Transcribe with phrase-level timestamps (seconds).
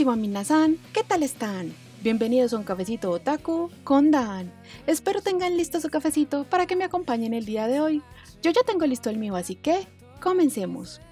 [0.00, 1.74] Konnichiwa minasan, ¿qué tal están?
[2.02, 4.50] Bienvenidos a un cafecito otaku con Dan.
[4.86, 8.02] Espero tengan listo su cafecito para que me acompañen el día de hoy.
[8.40, 9.86] Yo ya tengo listo el mío, así que
[10.18, 11.02] comencemos.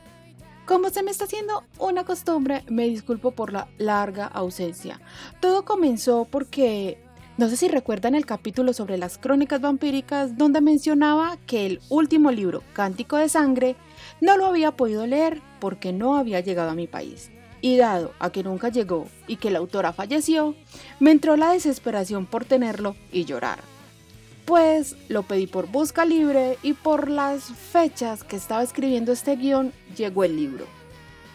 [0.65, 5.03] Como se me está haciendo una costumbre, me disculpo por la larga ausencia.
[5.39, 6.97] Todo comenzó porque
[7.37, 12.31] no sé si recuerdan el capítulo sobre las crónicas vampíricas donde mencionaba que el último
[12.31, 13.77] libro, Cántico de Sangre,
[14.23, 17.31] no lo había podido leer porque no había llegado a mi país.
[17.61, 20.55] Y dado a que nunca llegó y que la autora falleció,
[21.01, 23.61] me entró la desesperación por tenerlo y llorar.
[24.45, 29.73] Pues lo pedí por busca libre y por las fechas que estaba escribiendo este guion
[29.97, 30.67] llegó el libro.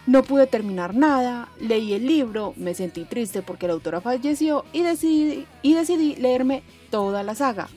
[0.06, 4.82] No pude terminar nada, leí el libro, me sentí triste porque la autora falleció y
[4.82, 7.70] decidí, y decidí leerme toda la saga.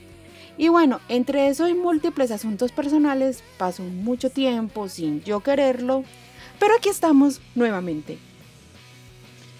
[0.57, 6.03] Y bueno, entre eso y múltiples asuntos personales pasó mucho tiempo sin yo quererlo,
[6.59, 8.17] pero aquí estamos nuevamente.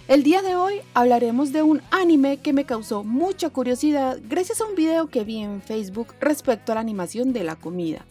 [0.08, 4.66] El día de hoy hablaremos de un anime que me causó mucha curiosidad gracias a
[4.66, 8.06] un video que vi en Facebook respecto a la animación de la comida,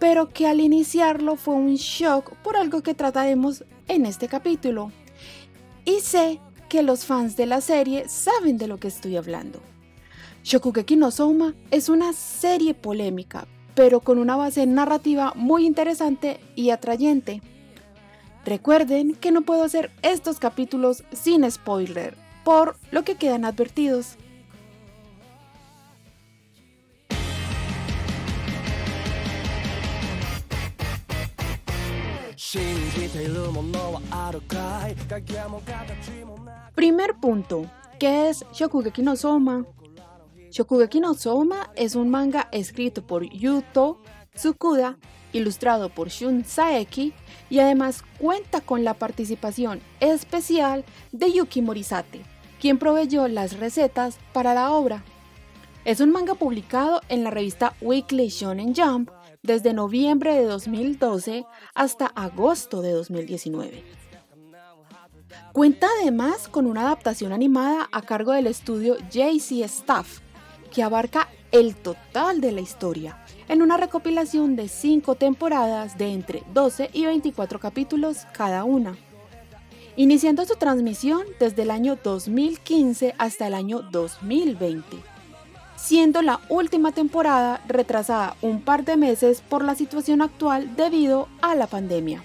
[0.00, 4.90] pero que al iniciarlo fue un shock por algo que trataremos en este capítulo.
[5.84, 9.60] Y sé que los fans de la serie saben de lo que estoy hablando.
[10.42, 16.70] Shokugeki no Souma es una serie polémica, pero con una base narrativa muy interesante y
[16.70, 17.42] atrayente.
[18.44, 24.16] Recuerden que no puedo hacer estos capítulos sin spoiler, por lo que quedan advertidos.
[36.74, 39.64] Primer punto, ¿qué es Shokugeki no Soma?
[40.50, 44.00] Shokugeki no Soma es un manga escrito por Yuto
[44.34, 44.98] Tsukuda,
[45.32, 47.12] ilustrado por Shun Saeki
[47.50, 52.22] y además cuenta con la participación especial de Yuki Morisate,
[52.60, 55.04] quien proveyó las recetas para la obra.
[55.84, 59.10] Es un manga publicado en la revista Weekly Shonen Jump
[59.42, 61.44] desde noviembre de 2012
[61.74, 63.84] hasta agosto de 2019.
[65.52, 70.20] Cuenta además con una adaptación animada a cargo del estudio JC Staff,
[70.72, 76.42] que abarca el total de la historia, en una recopilación de 5 temporadas de entre
[76.52, 78.96] 12 y 24 capítulos cada una,
[79.96, 84.96] iniciando su transmisión desde el año 2015 hasta el año 2020,
[85.76, 91.54] siendo la última temporada retrasada un par de meses por la situación actual debido a
[91.54, 92.22] la pandemia.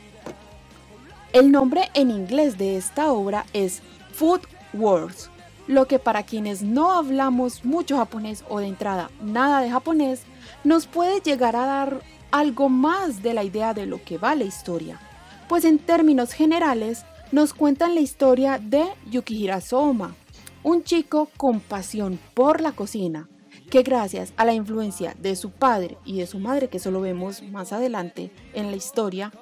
[1.34, 3.82] El nombre en inglés de esta obra es
[4.14, 4.42] Food
[4.74, 5.30] Wars,
[5.68, 10.24] lo que para quienes no hablamos mucho japonés o de entrada nada de japonés,
[10.64, 12.02] nos puede llegar a dar
[12.32, 15.00] algo más de la idea de lo que va la historia,
[15.48, 20.16] pues en términos generales nos cuentan la historia de Yukihira Soma,
[20.64, 23.30] un chico con pasión por la cocina,
[23.70, 27.02] que gracias a la influencia de su padre y de su madre, que eso lo
[27.02, 29.34] vemos más adelante en la historia,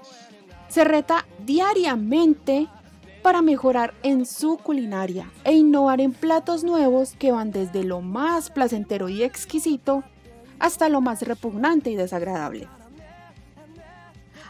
[0.67, 2.67] se reta diariamente
[3.25, 8.51] para mejorar en su culinaria e innovar en platos nuevos que van desde lo más
[8.51, 10.03] placentero y exquisito
[10.59, 12.67] hasta lo más repugnante y desagradable.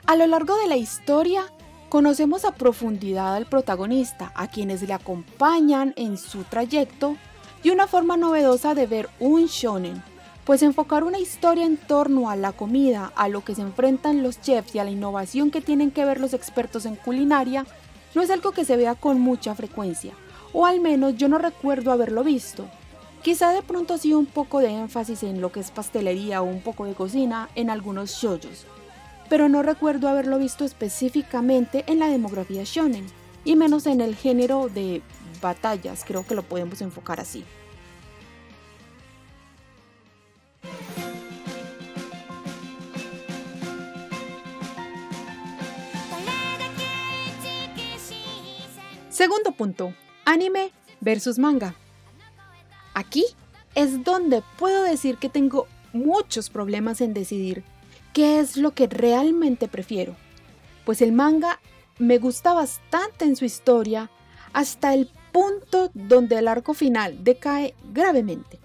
[0.06, 1.44] A lo largo de la historia,
[1.88, 7.16] conocemos a profundidad al protagonista, a quienes le acompañan en su trayecto
[7.64, 10.04] y una forma novedosa de ver un shonen,
[10.44, 14.42] pues enfocar una historia en torno a la comida, a lo que se enfrentan los
[14.42, 17.66] chefs y a la innovación que tienen que ver los expertos en culinaria,
[18.16, 20.14] no es algo que se vea con mucha frecuencia,
[20.54, 22.66] o al menos yo no recuerdo haberlo visto.
[23.22, 26.62] Quizá de pronto sí un poco de énfasis en lo que es pastelería o un
[26.62, 28.66] poco de cocina en algunos shoujos,
[29.30, 33.06] pero no recuerdo haberlo visto específicamente en la demografía shonen,
[33.44, 35.02] y menos en el género de
[35.42, 37.44] batallas, creo que lo podemos enfocar así.
[49.16, 49.94] Segundo punto,
[50.26, 51.74] anime versus manga.
[52.94, 53.24] Aquí
[53.74, 57.64] es donde puedo decir que tengo muchos problemas en decidir
[58.12, 60.18] qué es lo que realmente prefiero,
[60.84, 61.62] pues el manga
[61.98, 64.12] me gusta bastante en su historia
[64.52, 68.60] hasta el punto donde el arco final decae gravemente.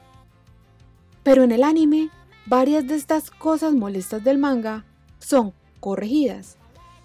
[1.22, 2.10] Pero en el anime,
[2.46, 4.84] varias de estas cosas molestas del manga
[5.20, 6.56] son corregidas,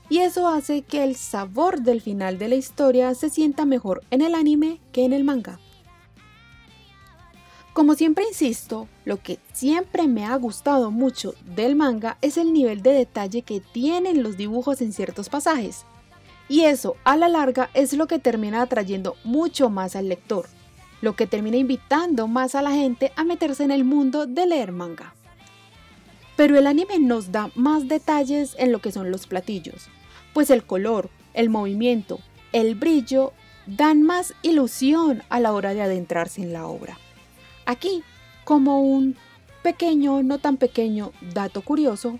[0.09, 4.21] y eso hace que el sabor del final de la historia se sienta mejor en
[4.21, 5.59] el anime que en el manga.
[7.73, 12.81] Como siempre insisto, lo que siempre me ha gustado mucho del manga es el nivel
[12.81, 15.85] de detalle que tienen los dibujos en ciertos pasajes.
[16.47, 20.47] Y eso, a la larga, es lo que termina atrayendo mucho más al lector,
[21.01, 24.71] lo que termina invitando más a la gente a meterse en el mundo de leer
[24.71, 25.13] manga.
[26.35, 29.87] Pero el anime nos da más detalles en lo que son los platillos,
[30.33, 32.19] pues el color, el movimiento,
[32.51, 33.33] el brillo
[33.67, 36.97] dan más ilusión a la hora de adentrarse en la obra.
[37.65, 38.03] Aquí,
[38.43, 39.15] como un
[39.63, 42.19] pequeño, no tan pequeño dato curioso,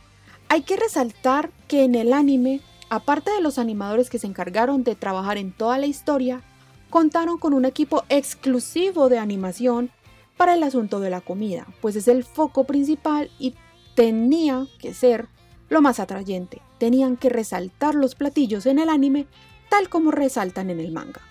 [0.50, 4.96] hay que resaltar que en el anime, aparte de los animadores que se encargaron de
[4.96, 6.42] trabajar en toda la historia,
[6.90, 9.92] contaron con un equipo exclusivo de animación
[10.38, 13.54] para el asunto de la comida, pues es el foco principal y
[13.96, 15.28] tenía que ser
[15.70, 16.62] lo más atrayente.
[16.78, 19.26] Tenían que resaltar los platillos en el anime
[19.70, 21.22] tal como resaltan en el manga.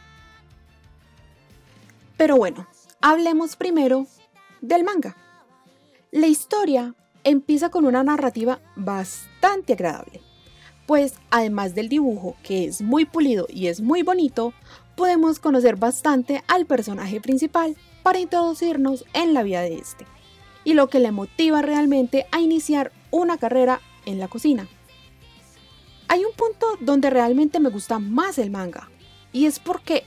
[2.16, 2.66] Pero bueno,
[3.06, 4.06] Hablemos primero
[4.62, 5.14] del manga.
[6.11, 10.22] La historia empieza con una narrativa bastante agradable,
[10.87, 14.55] pues además del dibujo que es muy pulido y es muy bonito,
[14.96, 20.06] podemos conocer bastante al personaje principal para introducirnos en la vida de este
[20.64, 24.66] y lo que le motiva realmente a iniciar una carrera en la cocina.
[26.08, 28.88] Hay un punto donde realmente me gusta más el manga
[29.32, 30.05] y es porque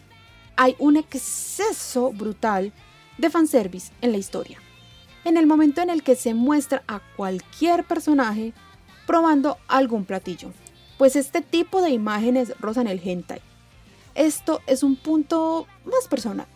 [0.56, 2.74] hay un exceso brutal
[3.18, 4.59] de fanservice en la historia,
[5.24, 8.54] en el momento en el que se muestra a cualquier personaje
[9.06, 10.51] probando algún platillo,
[10.98, 13.42] pues este tipo de imágenes rozan el hentai.
[14.15, 16.48] Esto es un punto más personal,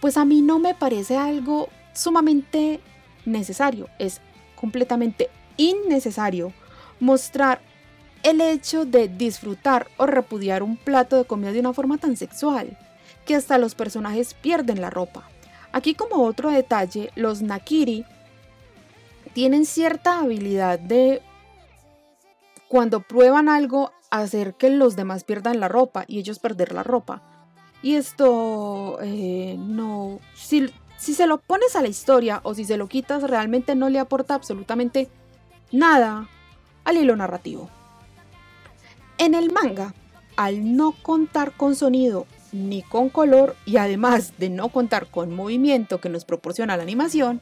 [0.00, 2.80] pues a mí no me parece algo sumamente
[3.24, 4.20] necesario, es
[4.56, 6.52] completamente innecesario
[7.00, 7.60] mostrar
[8.22, 12.76] el hecho de disfrutar o repudiar un plato de comida de una forma tan sexual,
[13.24, 15.28] que hasta los personajes pierden la ropa.
[15.72, 18.04] Aquí como otro detalle, los Nakiri
[19.32, 21.22] tienen cierta habilidad de
[22.68, 27.22] cuando prueban algo hacer que los demás pierdan la ropa y ellos perder la ropa.
[27.82, 30.70] Y esto eh, no, si,
[31.00, 33.98] si se lo pones a la historia o si se lo quitas realmente no le
[33.98, 35.08] aporta absolutamente
[35.72, 36.28] nada
[36.84, 37.70] al hilo narrativo.
[39.16, 39.94] En el manga,
[40.36, 46.02] al no contar con sonido ni con color y además de no contar con movimiento
[46.02, 47.40] que nos proporciona la animación,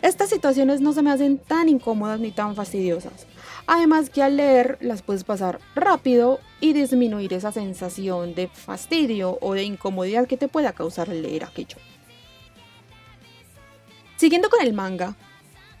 [0.00, 3.26] estas situaciones no se me hacen tan incómodas ni tan fastidiosas.
[3.66, 9.54] Además que al leer las puedes pasar rápido y disminuir esa sensación de fastidio o
[9.54, 11.78] de incomodidad que te pueda causar leer aquello.
[14.22, 15.16] Siguiendo con el manga,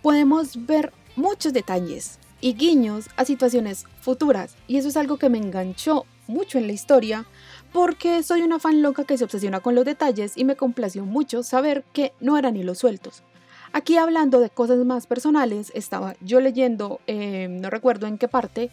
[0.02, 5.38] podemos ver muchos detalles y guiños a situaciones futuras y eso es algo que me
[5.38, 7.24] enganchó mucho en la historia
[7.72, 11.44] porque soy una fan loca que se obsesiona con los detalles y me complació mucho
[11.44, 13.22] saber que no eran hilos sueltos.
[13.72, 18.72] Aquí hablando de cosas más personales, estaba yo leyendo, eh, no recuerdo en qué parte,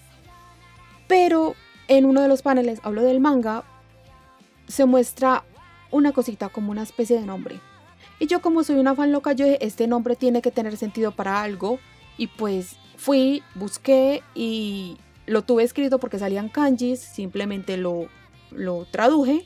[1.07, 1.53] pero
[1.87, 3.63] en uno de los paneles, hablo del manga,
[4.67, 5.43] se muestra
[5.91, 7.59] una cosita como una especie de nombre.
[8.19, 11.11] Y yo como soy una fan loca, yo dije, este nombre tiene que tener sentido
[11.11, 11.79] para algo.
[12.17, 18.07] Y pues fui, busqué y lo tuve escrito porque salían kanjis, simplemente lo
[18.51, 19.45] lo traduje.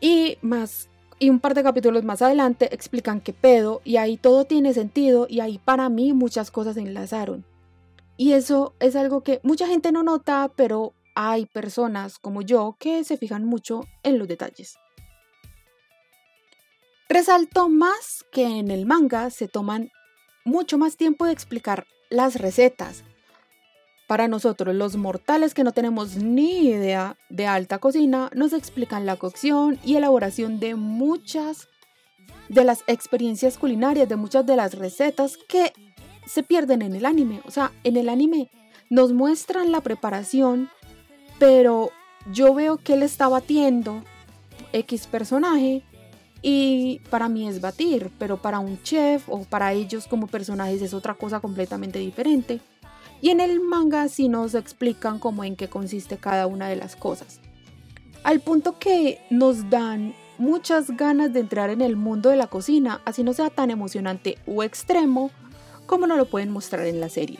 [0.00, 0.88] Y más
[1.18, 5.26] y un par de capítulos más adelante explican qué pedo y ahí todo tiene sentido
[5.30, 7.44] y ahí para mí muchas cosas se enlazaron.
[8.16, 13.04] Y eso es algo que mucha gente no nota, pero hay personas como yo que
[13.04, 14.76] se fijan mucho en los detalles.
[17.08, 19.90] Resalto más que en el manga se toman
[20.44, 23.04] mucho más tiempo de explicar las recetas,
[24.06, 29.16] para nosotros, los mortales que no tenemos ni idea de alta cocina, nos explican la
[29.16, 31.68] cocción y elaboración de muchas
[32.50, 35.72] de las experiencias culinarias, de muchas de las recetas que
[36.26, 37.40] se pierden en el anime.
[37.46, 38.50] O sea, en el anime
[38.90, 40.68] nos muestran la preparación,
[41.38, 41.90] pero
[42.30, 44.04] yo veo que él está batiendo
[44.74, 45.82] X personaje
[46.46, 50.92] y para mí es batir, pero para un chef o para ellos como personajes es
[50.92, 52.60] otra cosa completamente diferente.
[53.22, 56.96] Y en el manga sí nos explican cómo en qué consiste cada una de las
[56.96, 57.40] cosas.
[58.24, 63.00] Al punto que nos dan muchas ganas de entrar en el mundo de la cocina,
[63.06, 65.30] así no sea tan emocionante o extremo
[65.86, 67.38] como no lo pueden mostrar en la serie.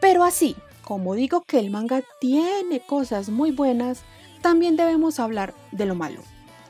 [0.00, 4.04] Pero así, como digo que el manga tiene cosas muy buenas,
[4.40, 6.22] también debemos hablar de lo malo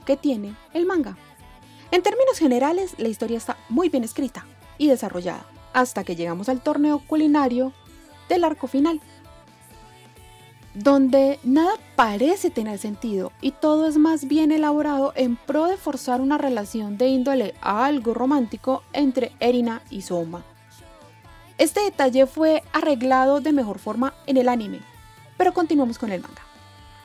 [0.06, 1.18] que tiene el manga.
[1.90, 4.46] En términos generales, la historia está muy bien escrita
[4.78, 7.72] y desarrollada hasta que llegamos al torneo culinario
[8.30, 9.00] del arco final.
[10.74, 16.20] donde nada parece tener sentido y todo es más bien elaborado en pro de forzar
[16.20, 20.44] una relación de índole a algo romántico entre Erina y Soma.
[21.56, 24.80] Este detalle fue arreglado de mejor forma en el anime,
[25.38, 26.45] pero continuamos con el manga.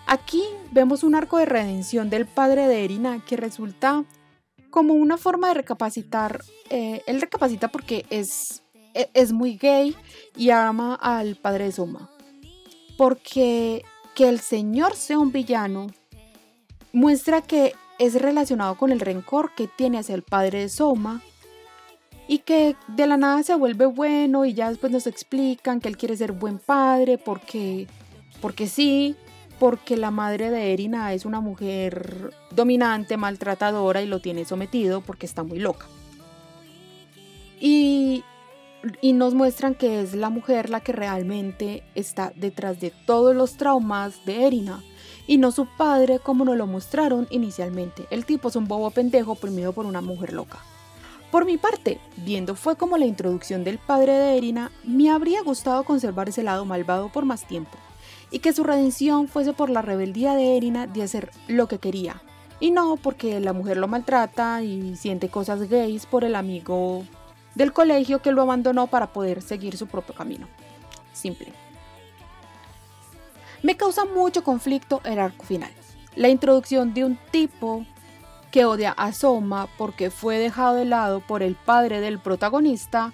[0.07, 4.03] Aquí vemos un arco de redención del padre de Erina que resulta
[4.69, 6.41] como una forma de recapacitar.
[6.69, 9.95] Eh, él recapacita porque es, e, es muy gay
[10.35, 12.09] y ama al padre de Soma.
[12.97, 13.83] Porque
[14.15, 15.87] que el señor sea un villano
[16.91, 21.21] muestra que es relacionado con el rencor que tiene hacia el padre de Soma
[22.27, 25.97] y que de la nada se vuelve bueno y ya después nos explican que él
[25.97, 27.87] quiere ser buen padre porque
[28.41, 29.15] porque sí,
[29.61, 35.27] porque la madre de Erina es una mujer dominante, maltratadora y lo tiene sometido porque
[35.27, 35.85] está muy loca.
[37.59, 38.23] Y,
[39.03, 44.25] nos muestran que es la mujer la que realmente está detrás de todos los traumas
[44.25, 44.81] de Erina
[45.27, 48.07] y no su padre como nos lo mostraron inicialmente.
[48.09, 50.57] El tipo es un bobo pendejo oprimido por una mujer loca.
[51.29, 55.83] Por mi parte, viendo fue como la introducción del padre de Erina, me habría gustado
[55.83, 57.77] conservar ese lado malvado por más tiempo
[58.31, 62.21] y que su redención fuese por la rebeldía de Erina de hacer lo que quería,
[62.59, 67.03] y no porque la mujer lo maltrata y siente cosas gays por el amigo
[67.55, 70.47] del colegio que lo abandonó para poder seguir su propio camino.
[71.11, 71.51] Simple.
[73.61, 75.71] Me causa mucho conflicto el arco final.
[76.15, 77.85] La introducción de un tipo
[78.51, 83.13] que odia a Soma porque fue dejado de lado por el padre del protagonista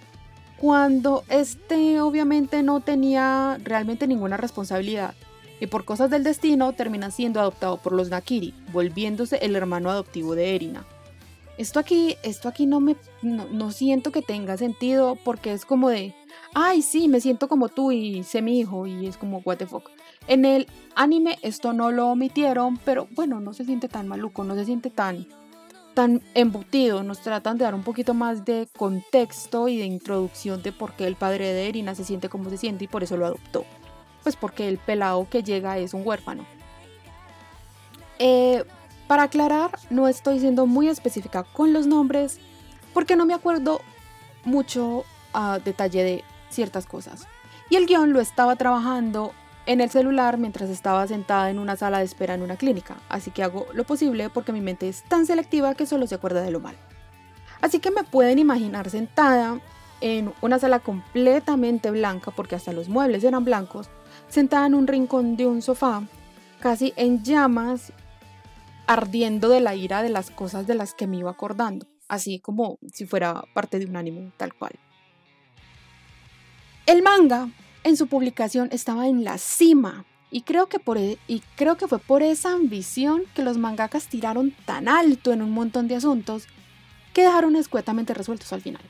[0.59, 5.13] cuando este obviamente no tenía realmente ninguna responsabilidad
[5.59, 10.35] y por cosas del destino termina siendo adoptado por los Nakiri, volviéndose el hermano adoptivo
[10.35, 10.85] de Erina.
[11.57, 16.13] Esto aquí, esto aquí no me no, siento que tenga sentido porque es como de,
[16.53, 19.65] ay sí, me siento como tú y sé mi hijo y es como what the
[19.65, 19.89] fuck.
[20.27, 24.53] En el anime esto no lo omitieron, pero bueno, no se siente tan maluco, no
[24.53, 25.25] se siente tan
[25.97, 30.71] tan embutido, nos tratan de dar un poquito más de contexto y de introducción de
[30.71, 33.25] por qué el padre de Erina se siente como se siente y por eso lo
[33.25, 33.65] adoptó.
[34.21, 36.45] Pues porque el pelado que llega es un huérfano.
[38.19, 38.63] Eh,
[39.07, 42.37] para aclarar, no estoy siendo muy específica con los nombres
[42.93, 43.81] porque no me acuerdo
[44.45, 47.27] mucho a detalle de ciertas cosas.
[47.71, 49.33] Y el guion lo estaba trabajando
[49.67, 53.31] en el celular mientras estaba sentada en una sala de espera en una clínica, así
[53.31, 56.51] que hago lo posible porque mi mente es tan selectiva que solo se acuerda de
[56.51, 56.77] lo malo.
[57.61, 59.59] Así que me pueden imaginar sentada
[59.99, 63.89] en una sala completamente blanca, porque hasta los muebles eran blancos,
[64.29, 66.03] sentada en un rincón de un sofá,
[66.61, 67.91] casi en llamas,
[68.85, 72.79] ardiendo de la ira de las cosas de las que me iba acordando, así como
[72.93, 74.79] si fuera parte de un anime tal cual.
[76.85, 77.49] El manga
[77.87, 81.87] en su publicación estaba en la cima y creo, que por, e, y creo que
[81.87, 86.47] fue por esa ambición que los mangakas tiraron tan alto en un montón de asuntos
[87.13, 88.81] que dejaron escuetamente resueltos al final.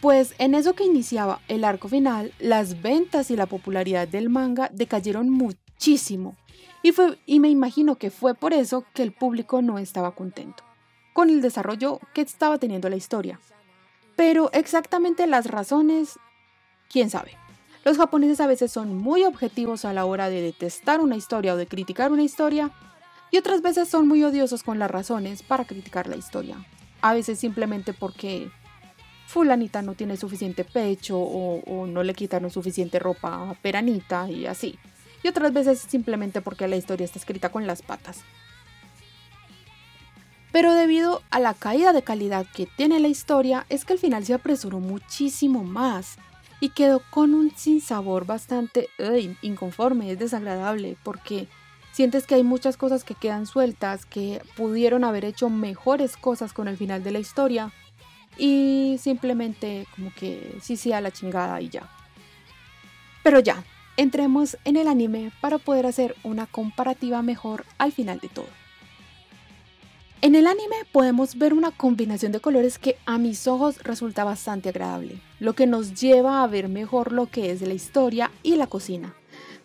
[0.00, 4.68] Pues en eso que iniciaba el arco final, las ventas y la popularidad del manga
[4.72, 6.36] decayeron muchísimo.
[6.82, 10.64] Y, fue, y me imagino que fue por eso que el público no estaba contento
[11.12, 13.40] con el desarrollo que estaba teniendo la historia.
[14.16, 16.18] Pero exactamente las razones
[16.90, 17.36] quién sabe.
[17.84, 21.56] Los japoneses a veces son muy objetivos a la hora de detestar una historia o
[21.56, 22.72] de criticar una historia,
[23.30, 26.64] y otras veces son muy odiosos con las razones para criticar la historia.
[27.00, 28.50] A veces simplemente porque
[29.26, 34.78] fulanita no tiene suficiente pecho o, no le quitaron suficiente ropa a peranita y así.
[35.22, 38.20] Y otras veces simplemente porque la historia está escrita con las patas.
[40.52, 44.24] Pero debido a la caída de calidad que tiene la historia, es que al final
[44.24, 46.16] se apresuró muchísimo más
[46.60, 48.88] y quedó con un sinsabor bastante
[49.42, 51.48] inconforme, es desagradable porque
[51.92, 56.68] sientes que hay muchas cosas que quedan sueltas, que pudieron haber hecho mejores cosas con
[56.68, 57.72] el final de la historia
[58.38, 61.88] y simplemente como que sí, sí a la chingada y ya.
[63.22, 63.64] Pero ya,
[63.96, 68.65] entremos en el anime para poder hacer una comparativa mejor al final de todo.
[70.22, 74.70] En el anime podemos ver una combinación de colores que a mis ojos resulta bastante
[74.70, 78.66] agradable, lo que nos lleva a ver mejor lo que es la historia y la
[78.66, 79.14] cocina.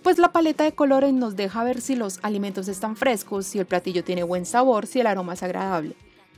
[0.04, 3.66] Pues la paleta de colores nos deja ver si los alimentos están frescos, si el
[3.66, 5.96] platillo tiene buen sabor, si el aroma es agradable.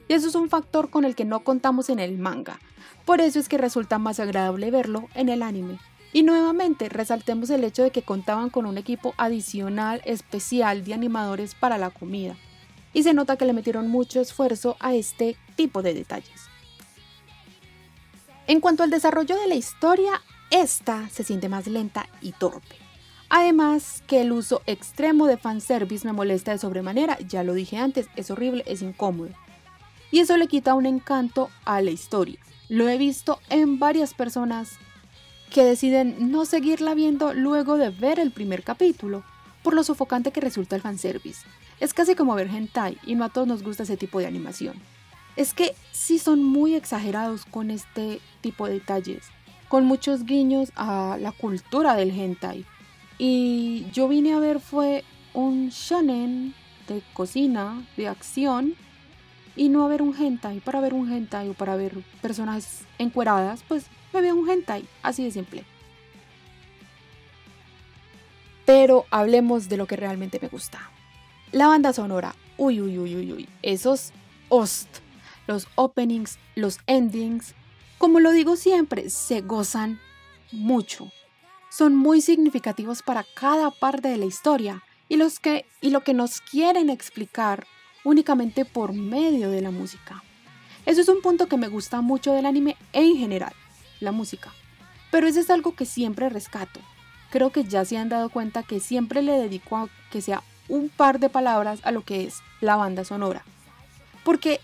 [0.08, 2.60] Y eso es un factor con el que no contamos en el manga.
[3.06, 5.80] Por eso es que resulta más agradable verlo en el anime.
[6.14, 11.56] Y nuevamente resaltemos el hecho de que contaban con un equipo adicional especial de animadores
[11.56, 12.36] para la comida
[12.94, 16.48] y se nota que le metieron mucho esfuerzo a este tipo de detalles.
[18.48, 22.76] En cuanto al desarrollo de la historia, esta se siente más lenta y torpe.
[23.30, 28.08] Además que el uso extremo de fanservice me molesta de sobremanera, ya lo dije antes,
[28.16, 29.32] es horrible, es incómodo.
[30.12, 32.38] Y eso le quita un encanto a la historia.
[32.70, 34.74] Lo he visto en varias personas
[35.50, 39.24] que deciden no seguirla viendo luego de ver el primer capítulo,
[39.64, 41.46] por lo sofocante que resulta el fanservice.
[41.80, 44.82] Es casi como ver hentai y no a todos nos gusta ese tipo de animación.
[45.36, 49.26] Es que sí son muy exagerados con este tipo de detalles,
[49.68, 52.66] con muchos guiños a la cultura del hentai
[53.18, 55.04] y yo vine a ver fue
[55.34, 56.54] un shonen
[56.88, 58.76] de cocina, de acción,
[59.56, 60.60] y no a ver un hentai.
[60.60, 65.24] Para ver un hentai o para ver personas encueradas, pues me veo un hentai, así
[65.24, 65.64] de simple.
[68.66, 70.90] Pero hablemos de lo que realmente me gusta.
[71.54, 74.12] La banda sonora, uy, uy, uy, uy, uy, esos
[74.50, 74.90] host,
[75.48, 77.56] los openings, los endings,
[77.98, 80.02] como lo digo siempre, se gozan
[80.52, 81.10] mucho
[81.74, 86.14] son muy significativos para cada parte de la historia y, los que, y lo que
[86.14, 87.66] nos quieren explicar
[88.04, 90.24] únicamente por medio de la música.
[90.86, 93.54] Eso es un punto que me gusta mucho del anime en general,
[94.02, 94.54] la música.
[95.10, 96.80] Pero eso es algo que siempre rescato.
[97.32, 100.90] Creo que ya se han dado cuenta que siempre le dedico a que sea un
[100.90, 103.44] par de palabras a lo que es la banda sonora.
[104.24, 104.60] Porque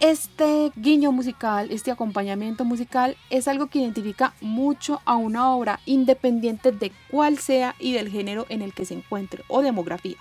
[0.00, 6.72] este guiño musical, este acompañamiento musical es algo que identifica mucho a una obra independiente
[6.72, 10.16] de cuál sea y del género en el que se encuentre o demografía.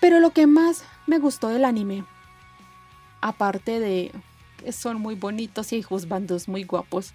[0.00, 2.04] Pero lo que más me gustó del anime,
[3.20, 4.12] aparte de
[4.58, 7.12] que son muy bonitos y hijos bandos muy guapos,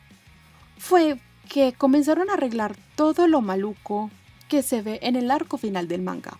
[0.77, 1.19] fue
[1.49, 4.11] que comenzaron a arreglar todo lo maluco
[4.53, 6.37] que se ve en el arco final del manga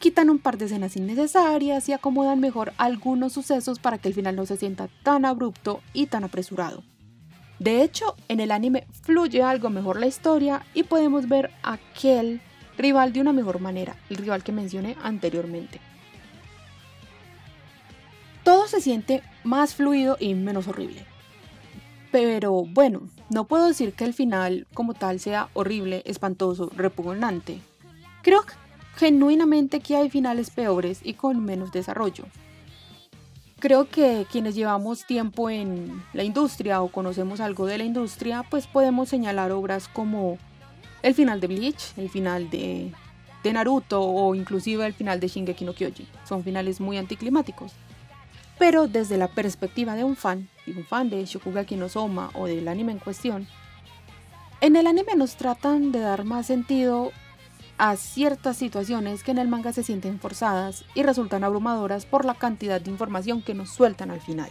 [0.00, 4.34] quitan un par de escenas innecesarias y acomodan mejor algunos sucesos para que el final
[4.34, 6.82] no se sienta tan abrupto y tan apresurado.
[7.60, 12.40] De hecho, en el anime fluye algo mejor la historia y podemos ver aquel
[12.76, 15.80] rival de una mejor manera, el rival que mencioné anteriormente.
[18.42, 21.11] Todo se siente más fluido y menos horrible.
[22.12, 27.58] Pero bueno, no puedo decir que el final como tal sea horrible, espantoso, repugnante.
[28.22, 28.44] Creo
[28.96, 32.26] genuinamente que hay finales peores y con menos desarrollo.
[33.58, 38.66] Creo que quienes llevamos tiempo en la industria o conocemos algo de la industria, pues
[38.66, 40.36] podemos señalar obras como
[41.02, 42.92] el final de Bleach, el final de,
[43.44, 46.06] Naruto o inclusive el final de Shingeki no Kyojin.
[46.28, 47.72] Son finales muy anticlimáticos.
[48.62, 52.46] Pero desde la perspectiva de un fan, y un fan de Shokugeki no Soma o
[52.46, 53.48] del anime en cuestión,
[54.60, 57.10] en el anime nos tratan de dar más sentido
[57.76, 62.34] a ciertas situaciones que en el manga se sienten forzadas y resultan abrumadoras por la
[62.34, 64.50] cantidad de información que nos sueltan al final.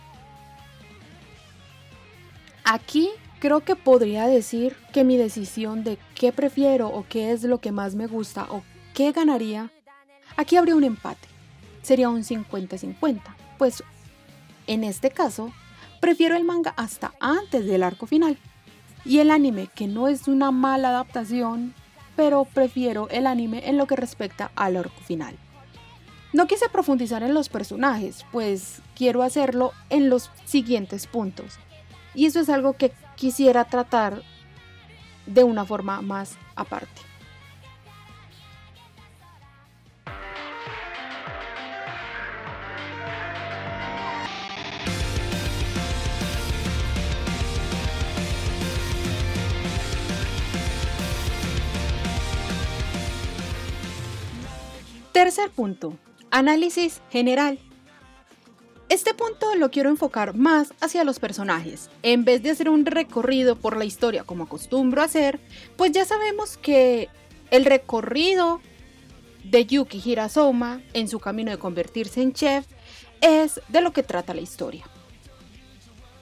[2.65, 7.61] Aquí creo que podría decir que mi decisión de qué prefiero o qué es lo
[7.61, 8.61] que más me gusta o
[8.93, 9.71] qué ganaría,
[10.35, 11.29] aquí habría un empate.
[11.81, 13.21] Sería un 50-50,
[13.57, 13.81] pues
[14.67, 15.51] en este caso
[15.99, 18.37] prefiero el manga hasta antes del arco final.
[19.03, 21.73] Y el anime, que no es una mala adaptación,
[22.15, 25.35] pero prefiero el anime en lo que respecta al arco final.
[26.33, 31.59] No quise profundizar en los personajes, pues quiero hacerlo en los siguientes puntos.
[32.13, 34.21] Y eso es algo que quisiera tratar
[35.25, 37.10] de una forma más aparte.
[55.11, 55.97] Tercer punto,
[56.29, 57.59] análisis general.
[58.87, 61.89] Este punto lo quiero enfocar más hacia los personajes.
[62.01, 65.41] En vez de hacer un recorrido por la historia como acostumbro hacer,
[65.75, 67.09] pues ya sabemos que
[67.49, 68.61] el recorrido
[69.43, 72.65] de Yuki Hirasoma en su camino de convertirse en chef
[73.19, 74.85] es de lo que trata la historia.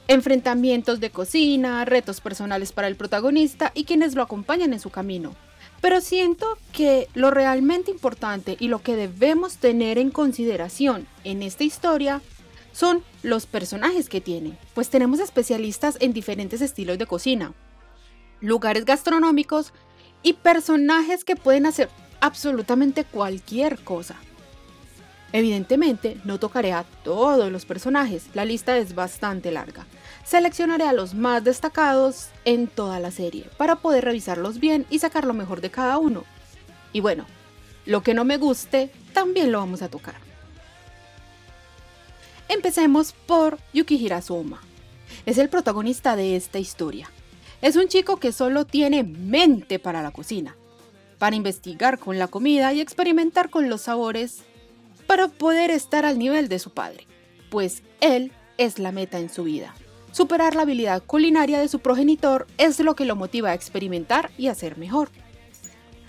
[0.07, 5.35] Enfrentamientos de cocina, retos personales para el protagonista y quienes lo acompañan en su camino,
[5.81, 11.63] pero siento que lo realmente importante y lo que debemos tener en consideración en esta
[11.63, 12.21] historia
[12.71, 17.53] son los personajes que tiene, pues tenemos especialistas en diferentes estilos de cocina,
[18.41, 19.73] lugares gastronómicos
[20.23, 21.89] y personajes que pueden hacer
[22.21, 24.15] absolutamente cualquier cosa.
[25.31, 29.85] Evidentemente, no tocaré a todos los personajes, la lista es bastante larga,
[30.23, 35.25] Seleccionaré a los más destacados en toda la serie para poder revisarlos bien y sacar
[35.25, 36.23] lo mejor de cada uno.
[36.93, 37.25] Y bueno,
[37.85, 40.15] lo que no me guste también lo vamos a tocar.
[42.47, 44.61] Empecemos por Yukihira Soma.
[45.25, 47.09] Es el protagonista de esta historia.
[47.61, 50.55] Es un chico que solo tiene mente para la cocina.
[51.19, 54.39] para investigar con la comida y experimentar con los sabores
[55.05, 57.05] para poder estar al nivel de su padre,
[57.51, 59.75] pues él es la meta en su vida.
[60.11, 64.47] Superar la habilidad culinaria de su progenitor es lo que lo motiva a experimentar y
[64.47, 65.09] hacer mejor.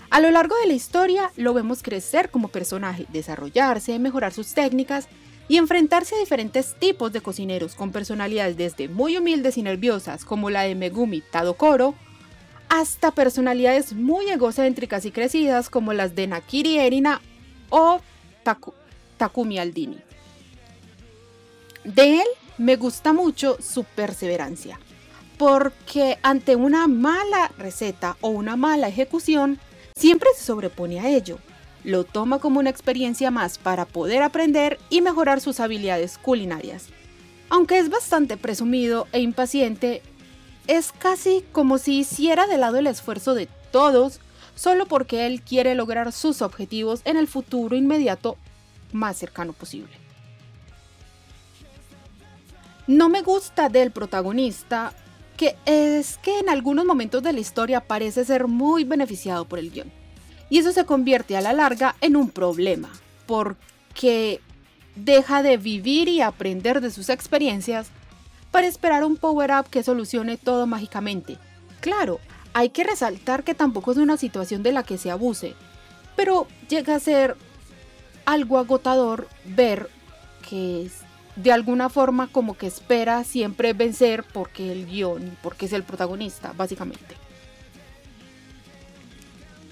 [0.09, 5.07] A lo largo de la historia lo vemos crecer como personaje, desarrollarse, mejorar sus técnicas
[5.47, 10.49] y enfrentarse a diferentes tipos de cocineros con personalidades desde muy humildes y nerviosas como
[10.49, 11.95] la de Megumi Tadokoro,
[12.69, 17.21] hasta personalidades muy egocéntricas y crecidas como las de Nakiri Erina
[17.69, 18.01] o
[19.17, 19.97] Takumi Aldini.
[21.83, 22.27] De él
[22.61, 24.79] me gusta mucho su perseverancia,
[25.39, 29.59] porque ante una mala receta o una mala ejecución,
[29.95, 31.39] siempre se sobrepone a ello.
[31.83, 36.89] Lo toma como una experiencia más para poder aprender y mejorar sus habilidades culinarias.
[37.49, 40.03] Aunque es bastante presumido e impaciente,
[40.67, 44.19] es casi como si hiciera de lado el esfuerzo de todos
[44.53, 48.37] solo porque él quiere lograr sus objetivos en el futuro inmediato
[48.91, 50.10] más cercano posible.
[52.91, 54.91] No me gusta del protagonista
[55.37, 59.71] que es que en algunos momentos de la historia parece ser muy beneficiado por el
[59.71, 59.89] guion.
[60.49, 62.89] Y eso se convierte a la larga en un problema,
[63.27, 64.41] porque
[64.97, 67.87] deja de vivir y aprender de sus experiencias
[68.51, 71.37] para esperar un power-up que solucione todo mágicamente.
[71.79, 72.19] Claro,
[72.51, 75.55] hay que resaltar que tampoco es una situación de la que se abuse,
[76.17, 77.37] pero llega a ser
[78.25, 79.89] algo agotador ver
[80.49, 80.91] que
[81.35, 86.53] de alguna forma como que espera siempre vencer porque el guion, porque es el protagonista,
[86.55, 87.15] básicamente.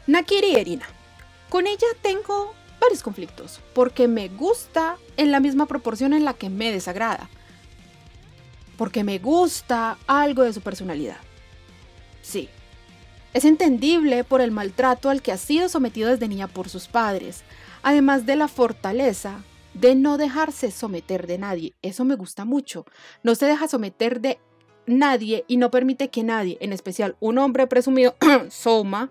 [0.08, 0.86] Nakiri Erina.
[1.50, 6.50] Con ella tengo varios conflictos, porque me gusta en la misma proporción en la que
[6.50, 7.30] me desagrada.
[8.78, 11.17] Porque me gusta algo de su personalidad.
[12.22, 12.50] Sí.
[13.34, 17.43] Es entendible por el maltrato al que ha sido sometido desde niña por sus padres,
[17.84, 19.43] además de la fortaleza
[19.80, 21.74] de no dejarse someter de nadie.
[21.82, 22.86] Eso me gusta mucho.
[23.24, 24.39] No se deja someter de
[24.86, 28.15] nadie y no permite que nadie, en especial un hombre presumido,
[28.50, 29.10] Soma,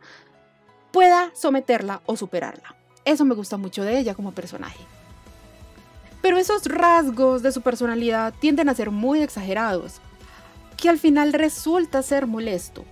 [0.93, 2.77] pueda someterla o superarla.
[3.05, 4.85] Eso me gusta mucho de ella como personaje.
[6.21, 10.01] Pero esos rasgos de su personalidad tienden a ser muy exagerados,
[10.77, 12.85] que al final resulta ser molesto,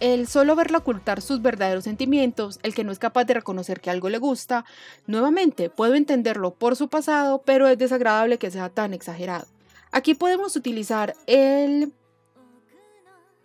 [0.00, 3.90] el solo verla ocultar sus verdaderos sentimientos, el que no es capaz de reconocer que
[3.90, 4.64] algo le gusta,
[5.06, 9.46] nuevamente puedo entenderlo por su pasado, pero es desagradable que sea tan exagerado.
[9.92, 11.92] Aquí podemos utilizar el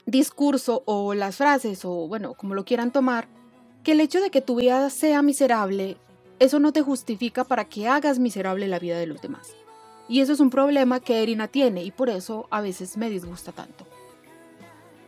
[0.05, 3.27] discurso o las frases o bueno, como lo quieran tomar,
[3.83, 5.97] que el hecho de que tu vida sea miserable,
[6.39, 9.55] eso no te justifica para que hagas miserable la vida de los demás.
[10.09, 13.51] Y eso es un problema que Erina tiene y por eso a veces me disgusta
[13.51, 13.85] tanto.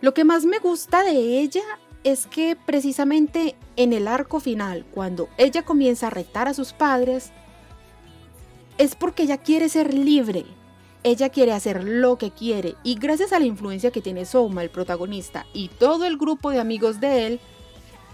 [0.04, 1.64] Lo que más me gusta de ella
[2.04, 7.32] es que precisamente en el arco final, cuando ella comienza a retar a sus padres,
[8.78, 10.44] es porque ella quiere ser libre.
[11.04, 14.70] Ella quiere hacer lo que quiere y gracias a la influencia que tiene Soma, el
[14.70, 17.40] protagonista, y todo el grupo de amigos de él,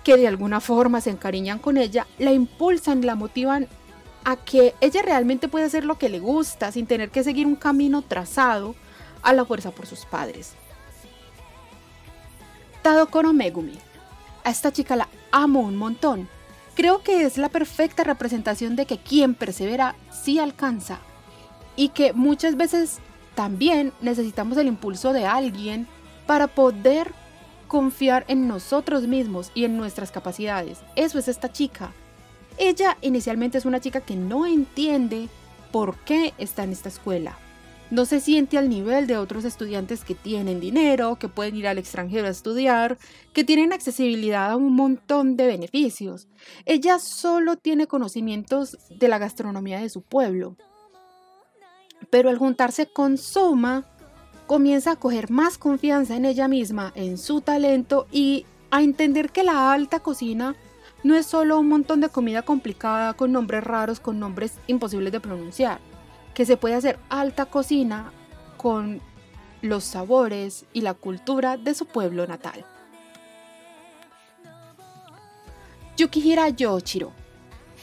[0.04, 3.68] que de alguna forma se encariñan con ella, la impulsan, la motivan
[4.26, 7.56] a que ella realmente pueda hacer lo que le gusta sin tener que seguir un
[7.56, 8.76] camino trazado
[9.24, 10.54] a la fuerza por sus padres.
[12.82, 13.78] Tadokoro Megumi.
[14.44, 16.30] A esta chica la amo un montón.
[16.76, 21.00] Creo que es la perfecta representación de que quien persevera sí alcanza
[21.76, 23.00] y que muchas veces
[23.36, 25.88] también necesitamos el impulso de alguien
[26.26, 27.14] para poder
[27.68, 30.80] confiar en nosotros mismos y en nuestras capacidades.
[30.96, 31.92] Eso es esta chica.
[32.58, 35.30] Ella inicialmente es una chica que no entiende
[35.72, 37.38] por qué está en esta escuela,
[37.92, 41.80] no se siente al nivel de otros estudiantes que tienen dinero, que pueden ir al
[41.80, 42.98] extranjero a estudiar,
[43.34, 46.28] que tienen accesibilidad a un montón de beneficios.
[46.66, 50.56] Ella solo tiene conocimientos de la gastronomía de su pueblo.
[52.12, 53.86] Pero al juntarse con Soma,
[54.46, 59.44] comienza a coger más confianza en ella misma, en su talento y a entender que
[59.44, 60.56] la alta cocina
[61.04, 65.20] no es solo un montón de comida complicada con nombres raros, con nombres imposibles de
[65.20, 65.89] pronunciar
[66.40, 68.14] que se puede hacer alta cocina
[68.56, 69.02] con
[69.62, 72.64] los sabores y la cultura de su pueblo natal.
[75.98, 77.12] Yukihira Yoshiro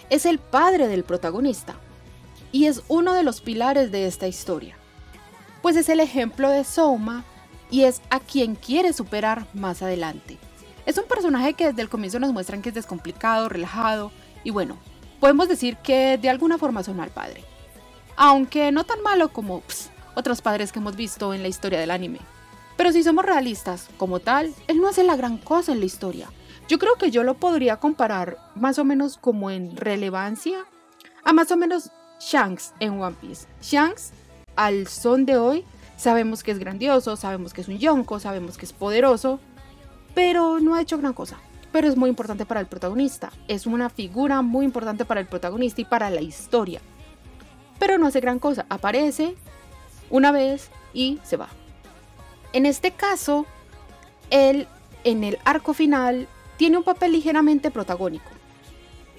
[0.09, 1.75] es el padre del protagonista
[2.51, 4.79] y es uno de los pilares de esta historia,
[5.61, 7.25] pues es el ejemplo de Soma
[7.71, 10.39] y es a quien quiere superar más adelante.
[10.87, 14.13] Es un personaje que desde el comienzo nos muestran que es descomplicado, relajado
[14.45, 14.79] y bueno,
[15.21, 17.45] podemos decir que de alguna forma son al padre
[18.17, 19.63] aunque no tan malo como
[20.15, 22.21] otros padres que hemos visto en la historia del anime.
[22.77, 26.29] Pero si somos realistas, como tal, él no hace la gran cosa en la historia,
[26.69, 30.65] Yo creo que yo lo podría comparar más o menos como en relevancia
[31.23, 33.47] a más o menos Shanks en One Piece.
[33.63, 34.11] Shanks,
[34.57, 35.65] al son de hoy,
[35.97, 39.39] sabemos que es grandioso, sabemos que es un yonko, sabemos que es poderoso,
[40.13, 41.37] pero no ha hecho gran cosa.
[41.71, 43.31] Pero es muy importante para el protagonista.
[43.47, 46.81] Es una figura muy importante para el protagonista y para la historia.
[47.79, 48.67] Pero no hace gran cosa.
[48.69, 49.35] Aparece
[50.11, 51.49] una vez y se va.
[52.53, 53.47] En este caso,
[54.31, 54.67] él
[55.05, 58.31] en el arco final tiene un papel ligeramente protagónico.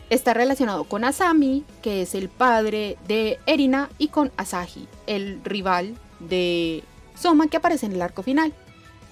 [0.09, 5.97] Está relacionado con Asami, que es el padre de Erina, y con Asahi, el rival
[6.19, 6.83] de
[7.15, 8.53] Soma que aparece en el arco final.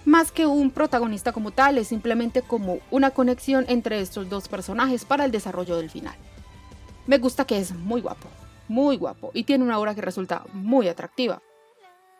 [0.05, 5.03] Más que un protagonista como tal, es simplemente como una conexión entre estos dos personajes
[5.03, 6.15] para el desarrollo del final.
[7.07, 8.27] Me gusta que es muy guapo,
[8.67, 11.41] muy guapo, y tiene una obra que resulta muy atractiva.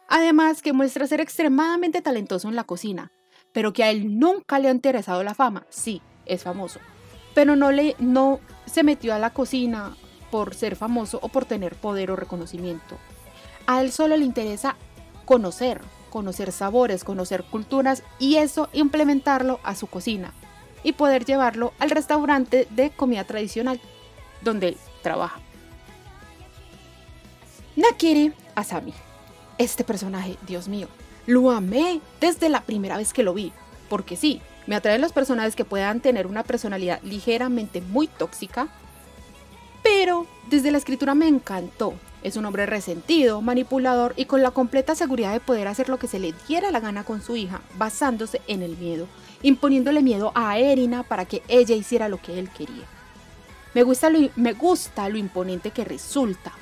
[0.07, 3.11] Además que muestra ser extremadamente talentoso en la cocina,
[3.51, 5.65] pero que a él nunca le ha interesado la fama.
[5.69, 6.79] Sí, es famoso,
[7.33, 9.95] pero no, le, no se metió a la cocina
[10.31, 12.97] por ser famoso o por tener poder o reconocimiento.
[13.67, 14.75] A él solo le interesa
[15.25, 20.33] conocer, conocer sabores, conocer culturas y eso implementarlo a su cocina
[20.83, 23.81] y poder llevarlo al restaurante de comida tradicional
[24.41, 25.44] donde trabaja.
[27.75, 28.93] Nakiri Asami.
[29.57, 30.87] Este personaje, Dios mío,
[31.27, 33.51] lo amé desde la primera vez que lo vi,
[33.89, 38.69] porque sí, me atraen los personajes que puedan tener una personalidad ligeramente muy tóxica,
[39.83, 41.95] pero desde la escritura me encantó.
[42.23, 46.07] Es un hombre resentido, manipulador y con la completa seguridad de poder hacer lo que
[46.07, 49.07] se le diera la gana con su hija, basándose en el miedo,
[49.41, 52.85] imponiéndole miedo a Erina para que ella hiciera lo que él quería.
[53.73, 56.53] Me gusta lo, me gusta lo imponente que resulta,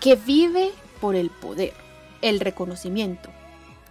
[0.00, 1.72] que vive por el poder
[2.22, 3.30] el reconocimiento,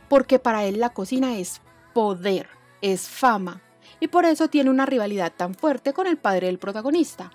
[0.10, 1.62] porque para él la cocina es
[1.94, 2.48] poder,
[2.82, 3.62] es fama,
[4.00, 7.32] y por eso tiene una rivalidad tan fuerte con el padre del protagonista.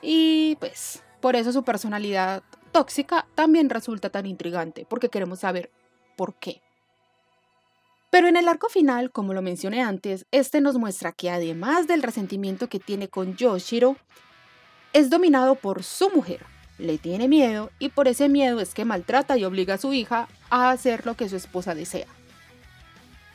[0.00, 5.70] Y pues, por eso su personalidad tóxica también resulta tan intrigante, porque queremos saber
[6.16, 6.62] por qué.
[8.10, 12.02] Pero en el arco final, como lo mencioné antes, este nos muestra que además del
[12.02, 13.96] resentimiento que tiene con Yoshiro,
[14.92, 16.44] es dominado por su mujer,
[16.82, 20.28] le tiene miedo y por ese miedo es que maltrata y obliga a su hija
[20.50, 22.06] a hacer lo que su esposa desea.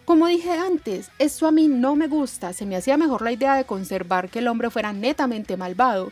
[0.06, 3.56] Como dije antes, esto a mí no me gusta, se me hacía mejor la idea
[3.56, 6.12] de conservar que el hombre fuera netamente malvado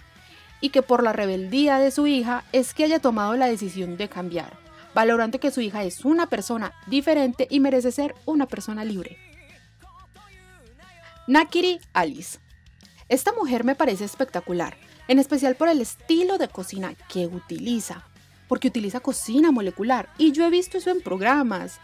[0.60, 4.10] y que por la rebeldía de su hija es que haya tomado la decisión de
[4.10, 4.58] cambiar,
[4.93, 9.17] valorando que su hija es una persona diferente y merece ser una persona libre.
[11.28, 12.39] Nakiri Alice.
[13.08, 14.76] Esta mujer me parece espectacular,
[15.08, 18.04] en especial por el estilo de cocina que utiliza,
[18.48, 21.80] porque utiliza cocina molecular y yo he visto eso en programas.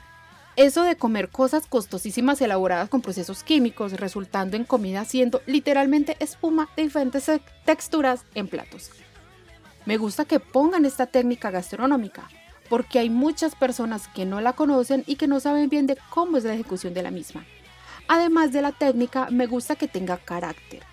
[0.58, 6.70] Eso de comer cosas costosísimas elaboradas con procesos químicos, resultando en comida siendo literalmente espuma
[6.76, 7.32] de diferentes
[7.66, 8.92] texturas en platos.
[9.86, 12.30] Me gusta que pongan esta técnica gastronómica,
[12.70, 16.38] porque hay muchas personas que no la conocen y que no saben bien de cómo
[16.38, 17.46] es la ejecución de la misma.
[18.08, 20.84] Además de la técnica, me gusta que tenga carácter,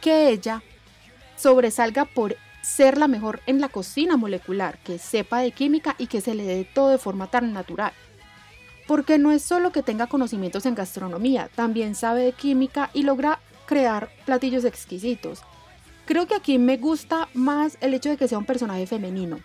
[0.00, 0.62] que ella
[1.36, 6.20] sobresalga por ser la mejor en la cocina molecular, que sepa de química y que
[6.20, 7.92] se le dé todo de forma tan natural.
[8.86, 13.40] Porque no es solo que tenga conocimientos en gastronomía, también sabe de química y logra
[13.66, 15.42] crear platillos exquisitos.
[16.06, 19.40] Creo que aquí me gusta más el hecho de que sea un personaje femenino.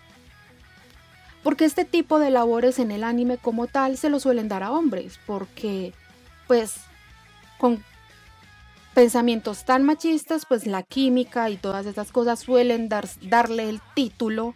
[1.42, 4.70] Porque este tipo de labores en el anime como tal se lo suelen dar a
[4.70, 5.92] hombres, porque
[6.46, 6.74] pues
[7.58, 7.82] con
[8.94, 14.54] pensamientos tan machistas, pues la química y todas estas cosas suelen dar, darle el título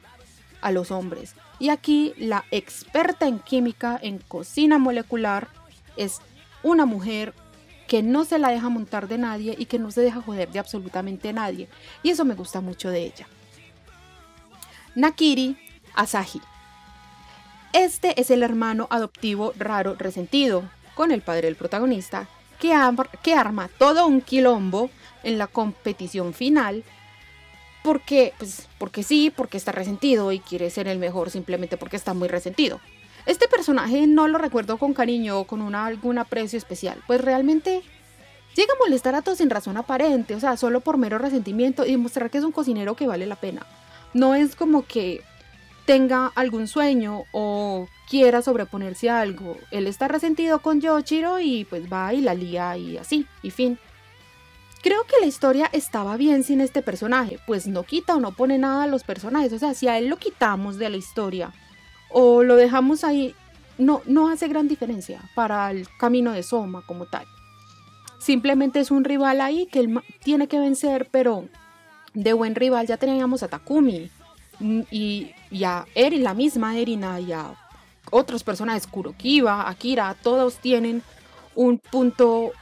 [0.60, 1.34] a los hombres.
[1.58, 5.48] Y aquí la experta en química, en cocina molecular,
[5.96, 6.20] es
[6.62, 7.34] una mujer
[7.88, 10.58] que no se la deja montar de nadie y que no se deja joder de
[10.58, 11.68] absolutamente nadie.
[12.02, 13.26] Y eso me gusta mucho de ella.
[14.94, 15.56] Nakiri
[15.94, 16.40] Asahi.
[17.72, 22.72] Este es el hermano adoptivo raro resentido, con el padre del protagonista, que,
[23.34, 24.90] arma todo un quilombo
[25.22, 26.84] en la competición final
[27.82, 32.14] porque, pues, porque sí, porque está resentido y quiere ser el mejor simplemente porque está
[32.14, 32.80] muy resentido.
[33.26, 37.82] Este personaje no lo recuerdo con cariño o con una, algún aprecio especial, pues realmente
[38.54, 41.92] llega a molestar a todos sin razón aparente, o sea, solo por mero resentimiento y
[41.92, 43.66] demostrar que es un cocinero que vale la pena.
[44.14, 45.22] No es como que
[45.86, 49.56] tenga algún sueño o quiera sobreponerse a algo.
[49.70, 53.78] Él está resentido con Yoshiro y pues va y la lía y así, y fin.
[54.82, 58.58] Creo que la historia estaba bien sin este personaje, pues no quita o no pone
[58.58, 61.52] nada a los personajes, o sea, si a él lo quitamos de la historia
[62.10, 63.34] o lo dejamos ahí,
[63.78, 67.26] no, no hace gran diferencia para el camino de Soma como tal.
[68.18, 71.48] Simplemente es un rival ahí que él tiene que vencer, pero
[72.14, 74.10] de buen rival ya teníamos a Takumi
[74.60, 77.54] y, y a Eri, la misma Erina y a
[78.10, 81.02] otros personajes, Kurokiba, Akira, todos tienen
[81.54, 82.52] un punto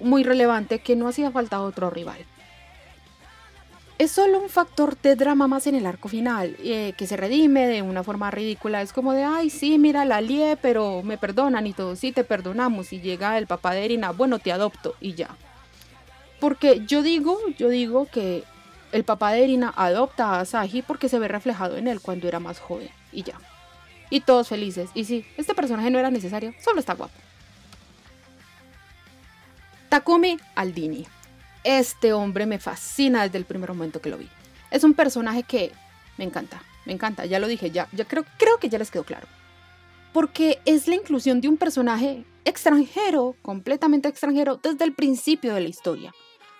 [0.00, 2.18] muy relevante que no hacía falta otro rival.
[3.98, 7.68] Es solo un factor de drama más en el arco final, eh, que se redime
[7.68, 8.82] de una forma ridícula.
[8.82, 12.24] Es como de, ay, sí, mira, la lié, pero me perdonan y todos, sí, te
[12.24, 12.92] perdonamos.
[12.92, 15.28] Y llega el papá de Erina, bueno, te adopto y ya.
[16.40, 18.42] Porque yo digo, yo digo que
[18.92, 22.40] el papá de Erina adopta a Asahi porque se ve reflejado en él cuando era
[22.40, 23.38] más joven y ya.
[24.10, 24.90] Y todos felices.
[24.94, 27.14] Y sí, este personaje no era necesario, solo está guapo.
[29.88, 31.06] Takumi Aldini.
[31.64, 34.28] Este hombre me fascina desde el primer momento que lo vi.
[34.70, 35.72] Es un personaje que
[36.18, 39.04] me encanta, me encanta, ya lo dije, ya, ya creo, creo que ya les quedó
[39.04, 39.26] claro.
[40.12, 45.68] Porque es la inclusión de un personaje extranjero, completamente extranjero, desde el principio de la
[45.68, 46.14] historia,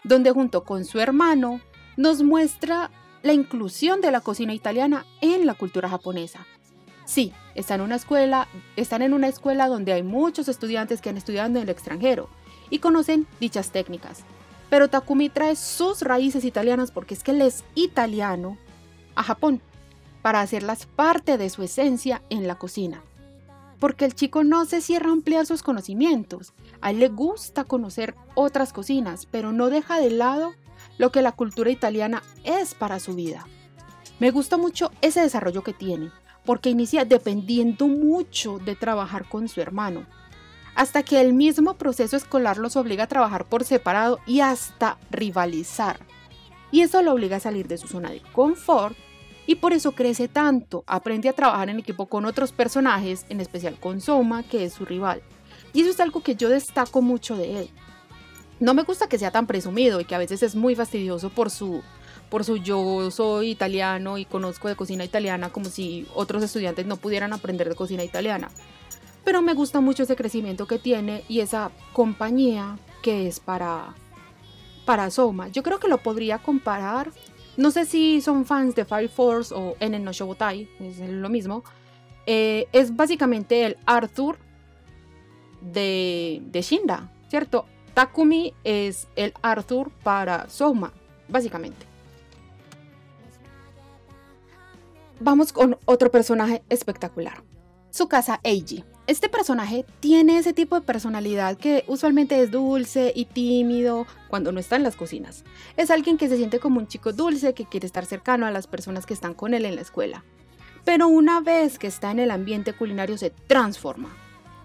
[0.04, 1.60] donde junto con su hermano
[2.02, 2.90] nos muestra
[3.22, 6.44] la inclusión de la cocina italiana en la cultura japonesa.
[7.04, 11.16] Sí, están en una escuela, están en una escuela donde hay muchos estudiantes que han
[11.16, 12.28] estudiado en el extranjero
[12.70, 14.24] y conocen dichas técnicas.
[14.68, 18.58] Pero Takumi trae sus raíces italianas porque es que él es italiano
[19.14, 19.60] a Japón
[20.22, 23.00] para hacerlas parte de su esencia en la cocina.
[23.78, 26.52] Porque el chico no se cierra a ampliar sus conocimientos.
[26.80, 30.54] A él le gusta conocer otras cocinas, pero no deja de lado
[30.98, 33.46] lo que la cultura italiana es para su vida.
[34.18, 36.10] Me gusta mucho ese desarrollo que tiene,
[36.44, 40.06] porque inicia dependiendo mucho de trabajar con su hermano,
[40.74, 46.00] hasta que el mismo proceso escolar los obliga a trabajar por separado y hasta rivalizar.
[46.70, 48.96] Y eso lo obliga a salir de su zona de confort
[49.46, 53.78] y por eso crece tanto, aprende a trabajar en equipo con otros personajes, en especial
[53.78, 55.22] con Soma, que es su rival.
[55.72, 57.70] Y eso es algo que yo destaco mucho de él.
[58.62, 61.50] No me gusta que sea tan presumido y que a veces es muy fastidioso por
[61.50, 61.82] su
[62.30, 66.96] por su yo soy italiano y conozco de cocina italiana como si otros estudiantes no
[66.96, 68.52] pudieran aprender de cocina italiana.
[69.24, 73.96] Pero me gusta mucho ese crecimiento que tiene y esa compañía que es para
[74.86, 75.48] para Soma.
[75.48, 77.10] Yo creo que lo podría comparar
[77.56, 81.64] no sé si son fans de Fire Force o Enen no Shobutai, es lo mismo.
[82.26, 84.38] Eh, es básicamente el Arthur
[85.60, 87.66] de, de ¿cierto?
[87.94, 90.92] Takumi es el Arthur para Soma,
[91.28, 91.86] básicamente.
[95.20, 97.42] Vamos con otro personaje espectacular.
[97.90, 98.84] Su casa Eiji.
[99.06, 104.60] Este personaje tiene ese tipo de personalidad que usualmente es dulce y tímido cuando no
[104.60, 105.44] está en las cocinas.
[105.76, 108.66] Es alguien que se siente como un chico dulce que quiere estar cercano a las
[108.66, 110.24] personas que están con él en la escuela.
[110.84, 114.08] Pero una vez que está en el ambiente culinario se transforma.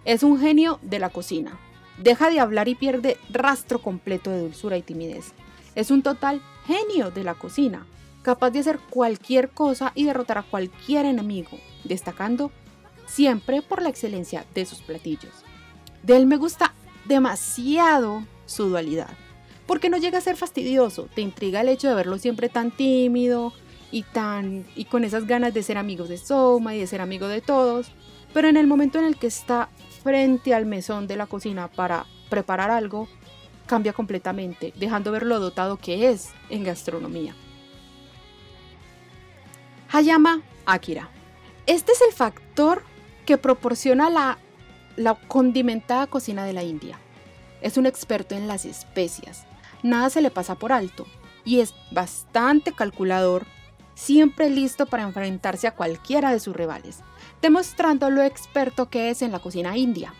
[0.05, 1.59] Es un genio de la cocina.
[1.97, 5.33] Deja de hablar y pierde rastro completo de dulzura y timidez.
[5.75, 7.85] Es un total genio de la cocina,
[8.21, 12.51] capaz de hacer cualquier cosa y derrotar a cualquier enemigo, destacando
[13.07, 15.33] siempre por la excelencia de sus platillos.
[16.03, 16.73] De él me gusta
[17.05, 19.09] demasiado su dualidad,
[19.65, 23.53] porque no llega a ser fastidioso, te intriga el hecho de verlo siempre tan tímido
[23.91, 27.27] y tan y con esas ganas de ser amigos de Soma y de ser amigo
[27.27, 27.91] de todos,
[28.33, 29.69] pero en el momento en el que está
[30.07, 33.09] frente al mesón de la cocina para preparar algo,
[33.65, 37.35] cambia completamente, dejando ver lo dotado que es en gastronomía.
[39.91, 41.09] Hayama Akira.
[41.65, 42.83] Este es el factor
[43.25, 44.37] que proporciona la,
[44.95, 46.97] la condimentada cocina de la India.
[47.59, 49.45] Es un experto en las especias,
[49.83, 51.05] nada se le pasa por alto
[51.43, 53.45] y es bastante calculador,
[53.93, 57.01] siempre listo para enfrentarse a cualquiera de sus rivales,
[57.41, 60.13] demostrando lo experto que es en la cocina india.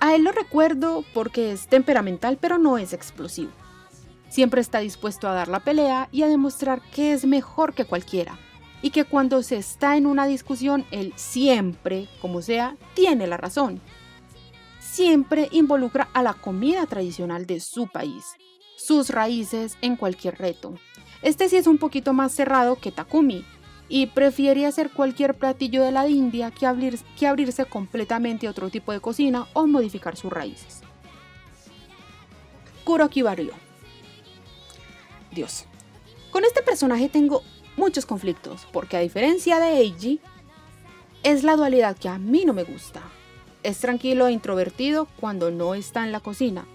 [0.00, 3.50] A él lo recuerdo porque es temperamental pero no es explosivo.
[4.28, 8.38] Siempre está dispuesto a dar la pelea y a demostrar que es mejor que cualquiera,
[8.82, 13.80] y que cuando se está en una discusión, él siempre, como sea, tiene la razón.
[14.80, 18.24] Siempre involucra a la comida tradicional de su país,
[18.76, 20.74] sus raíces en cualquier reto.
[21.22, 23.44] Este sí es un poquito más cerrado que Takumi,
[23.88, 28.70] y prefiere hacer cualquier platillo de la India que, abrir, que abrirse completamente a otro
[28.70, 30.82] tipo de cocina o modificar sus raíces.
[32.84, 33.52] Kuroki Barrio.
[35.32, 35.64] Dios.
[36.30, 37.42] Con este personaje tengo
[37.76, 40.20] muchos conflictos, porque a diferencia de Eiji,
[41.22, 43.02] es la dualidad que a mí no me gusta.
[43.62, 46.66] Es tranquilo e introvertido cuando no está en la cocina.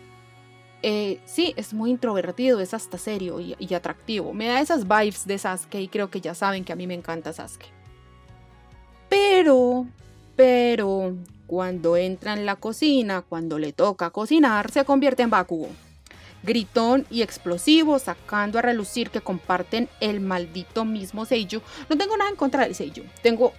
[0.83, 4.33] Eh, sí, es muy introvertido, es hasta serio y, atractivo.
[4.33, 6.95] Me da esas vibes de Sasuke y creo que ya saben que a mí me
[6.95, 7.67] encanta Sasuke.
[9.09, 9.85] Pero,
[10.35, 11.15] pero,
[11.45, 15.69] cuando entra en la cocina, cuando le toca cocinar, se convierte en Bakugo.
[16.43, 21.61] gritón y explosivo, sacando a relucir que comparten el maldito mismo Seiyu.
[21.87, 23.53] No tengo nada en contra del Seiyu, tengo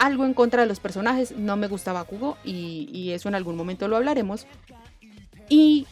[0.00, 3.86] algo en contra de los personajes, no me gusta Bakugo y eso en algún momento
[3.86, 4.48] lo hablaremos.
[5.48, 5.86] Y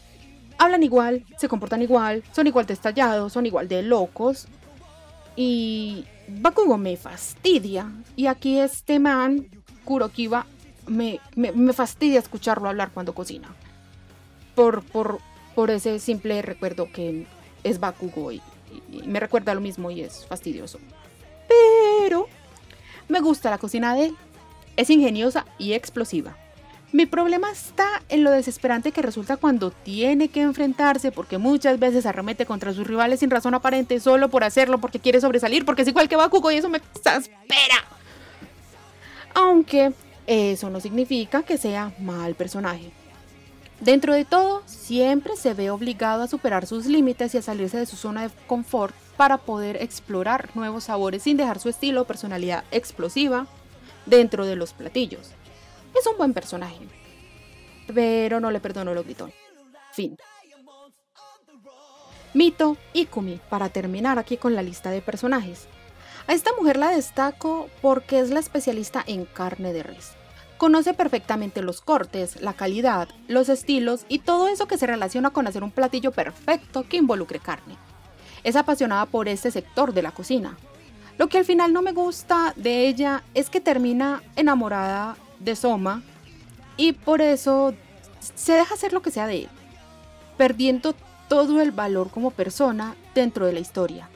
[0.63, 4.47] hablan igual, se comportan igual, son igual de estallados, son igual de locos.
[5.35, 7.91] Y Bakugo me fastidia.
[8.15, 9.47] Y aquí este man,
[9.83, 10.45] Kurokiba,
[10.87, 13.53] me, me, me fastidia escucharlo hablar cuando cocina.
[14.55, 15.19] Por, por,
[15.55, 17.25] por ese simple recuerdo que
[17.63, 18.41] es Bakugo y,
[18.91, 20.79] y me recuerda lo mismo y es fastidioso.
[21.47, 22.27] Pero
[23.09, 24.17] me gusta la cocina de él.
[24.77, 26.35] Es ingeniosa y explosiva.
[26.93, 32.05] Mi problema está en lo desesperante que resulta cuando tiene que enfrentarse porque muchas veces
[32.05, 35.87] arremete contra sus rivales sin razón aparente solo por hacerlo porque quiere sobresalir porque es
[35.87, 37.83] igual que Bakugo y eso me exaspera.
[39.33, 39.91] Aunque
[40.27, 42.91] eso no significa que sea mal personaje.
[43.79, 47.87] Dentro de todo, siempre se ve obligado a superar sus límites y a salirse de
[47.87, 52.63] su zona de confort para poder explorar nuevos sabores sin dejar su estilo o personalidad
[52.69, 53.47] explosiva
[54.05, 55.31] dentro de los platillos.
[55.97, 56.79] Es un buen personaje.
[57.93, 59.31] Pero no le perdono lo gritón.
[59.91, 60.17] Fin.
[62.33, 65.67] Mito y Kumi, para terminar aquí con la lista de personajes.
[66.25, 70.13] A esta mujer la destaco porque es la especialista en carne de res.
[70.57, 75.45] Conoce perfectamente los cortes, la calidad, los estilos y todo eso que se relaciona con
[75.45, 77.75] hacer un platillo perfecto que involucre carne.
[78.43, 80.57] Es apasionada por este sector de la cocina.
[81.17, 86.03] Lo que al final no me gusta de ella es que termina enamorada de Soma
[86.77, 87.73] y por eso
[88.35, 89.49] se deja hacer lo que sea de él,
[90.37, 90.95] perdiendo
[91.27, 94.09] todo el valor como persona dentro de la historia.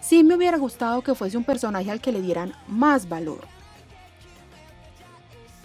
[0.00, 3.40] Sí me hubiera gustado que fuese un personaje al que le dieran más valor.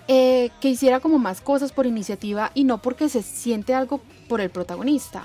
[0.07, 4.41] Eh, que hiciera como más cosas por iniciativa y no porque se siente algo por
[4.41, 5.24] el protagonista.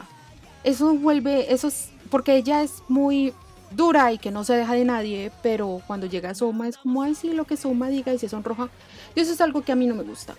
[0.64, 3.32] Eso vuelve, eso es porque ella es muy
[3.70, 7.14] dura y que no se deja de nadie, pero cuando llega Soma es como, ay,
[7.14, 8.68] sí, lo que Soma diga y se sonroja.
[9.14, 10.34] Y eso es algo que a mí no me gusta.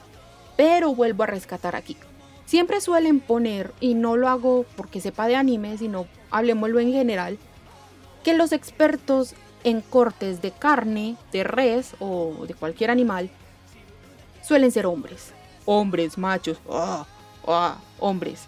[0.55, 1.97] Pero vuelvo a rescatar aquí.
[2.45, 7.37] Siempre suelen poner, y no lo hago porque sepa de anime, sino hablemoslo en general,
[8.23, 13.29] que los expertos en cortes de carne, de res o de cualquier animal,
[14.41, 15.33] suelen ser hombres.
[15.65, 17.05] Hombres, machos, ah,
[17.45, 18.45] ah, hombres.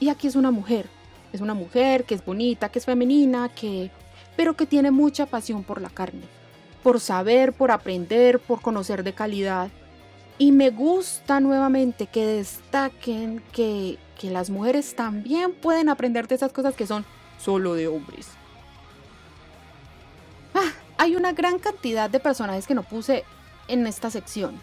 [0.00, 0.88] Y aquí es una mujer.
[1.32, 3.90] Es una mujer que es bonita, que es femenina, que
[4.38, 6.22] pero que tiene mucha pasión por la carne,
[6.84, 9.68] por saber, por aprender, por conocer de calidad.
[10.38, 16.52] Y me gusta nuevamente que destaquen que, que las mujeres también pueden aprender de esas
[16.52, 17.04] cosas que son
[17.36, 18.28] solo de hombres.
[20.54, 23.24] Ah, hay una gran cantidad de personajes que no puse
[23.66, 24.60] en esta sección,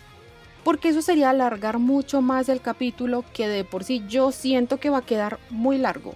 [0.64, 4.90] porque eso sería alargar mucho más el capítulo que de por sí yo siento que
[4.90, 6.16] va a quedar muy largo.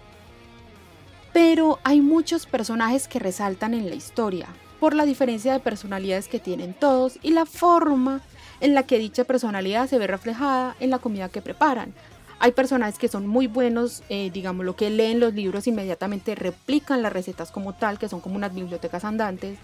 [1.33, 4.47] Pero hay muchos personajes que resaltan en la historia,
[4.79, 8.21] por la diferencia de personalidades que tienen todos y la forma
[8.61, 11.93] en la que dicha personalidad se ve reflejada en la comida que preparan.
[12.39, 17.01] Hay personajes que son muy buenos, eh, digamos, lo que leen los libros inmediatamente replican
[17.01, 19.59] las recetas como tal, que son como unas bibliotecas andantes.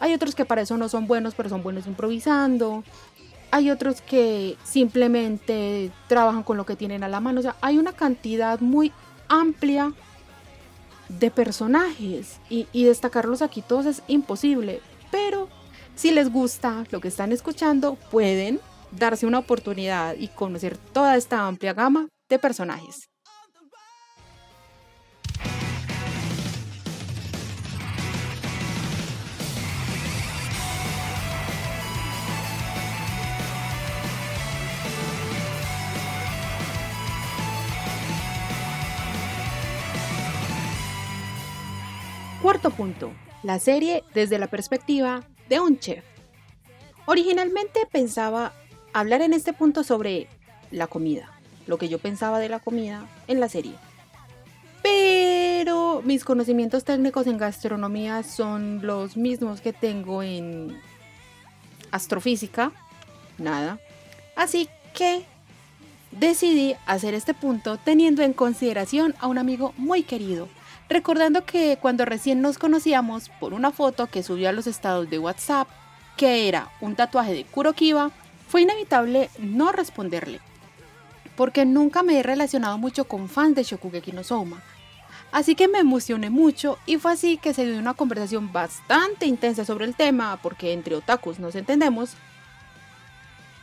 [0.00, 2.82] Hay otros que para eso no son buenos, pero son buenos improvisando.
[3.50, 7.40] Hay otros que simplemente trabajan con lo que tienen a la mano.
[7.40, 8.90] O sea, hay una cantidad muy
[9.28, 9.92] amplia
[11.08, 14.80] de personajes y, destacarlos aquí todos es imposible.
[15.10, 15.48] Pero
[15.94, 21.46] si les gusta lo que están escuchando, pueden darse una oportunidad y conocer toda esta
[21.46, 23.08] amplia gama de personajes.
[42.44, 43.10] Cuarto punto,
[43.42, 46.04] la serie desde la perspectiva de un chef.
[47.06, 48.52] Originalmente pensaba
[48.92, 50.28] hablar en este punto sobre
[50.70, 51.32] la comida,
[51.66, 53.72] lo que yo pensaba de la comida en la serie.
[54.82, 60.78] Pero mis conocimientos técnicos en gastronomía son los mismos que tengo en
[61.92, 62.72] astrofísica,
[63.38, 63.78] nada.
[64.36, 65.24] Así que
[66.10, 70.46] decidí hacer este punto teniendo en consideración a un amigo muy querido,
[70.88, 75.18] recordando que cuando recién nos conocíamos por una foto que subió a los estados de
[75.18, 75.68] WhatsApp,
[76.16, 78.10] que era un tatuaje de Kurokiba,
[78.48, 80.40] fue inevitable no responderle,
[81.36, 84.62] porque nunca me he relacionado mucho con fans de Shokugeki no Soma.
[85.32, 89.64] Así que me emocioné mucho y fue así que se dio una conversación bastante intensa
[89.64, 92.14] sobre el tema, porque entre otakus nos entendemos.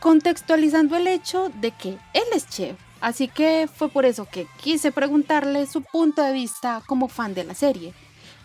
[0.02, 2.76] contextualizando el hecho de que él es chef.
[3.02, 7.44] Así que fue por eso que quise preguntarle su punto de vista como fan de
[7.44, 7.94] la serie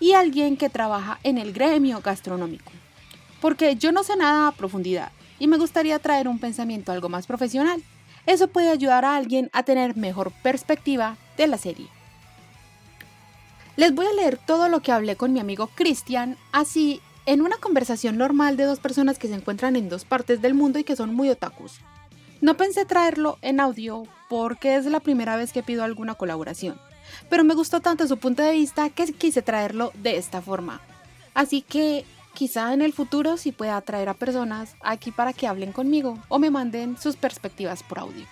[0.01, 2.73] y alguien que trabaja en el gremio gastronómico.
[3.43, 7.27] Porque yo no sé nada a profundidad y me gustaría traer un pensamiento algo más
[7.27, 7.83] profesional.
[8.25, 11.89] Eso puede ayudar a alguien a tener mejor perspectiva de la serie.
[13.77, 17.59] Les voy a leer todo lo que hablé con mi amigo Cristian, así en una
[17.59, 20.97] conversación normal de dos personas que se encuentran en dos partes del mundo y que
[20.97, 21.81] son muy otakus.
[22.41, 26.79] No pensé traerlo en audio porque es la primera vez que pido alguna colaboración,
[27.29, 30.81] pero me gustó tanto su punto de vista que quise traerlo de esta forma.
[31.35, 32.05] Así que
[32.35, 36.39] quizá en el futuro sí pueda traer a personas aquí para que hablen conmigo o
[36.39, 38.27] me manden sus perspectivas por audio.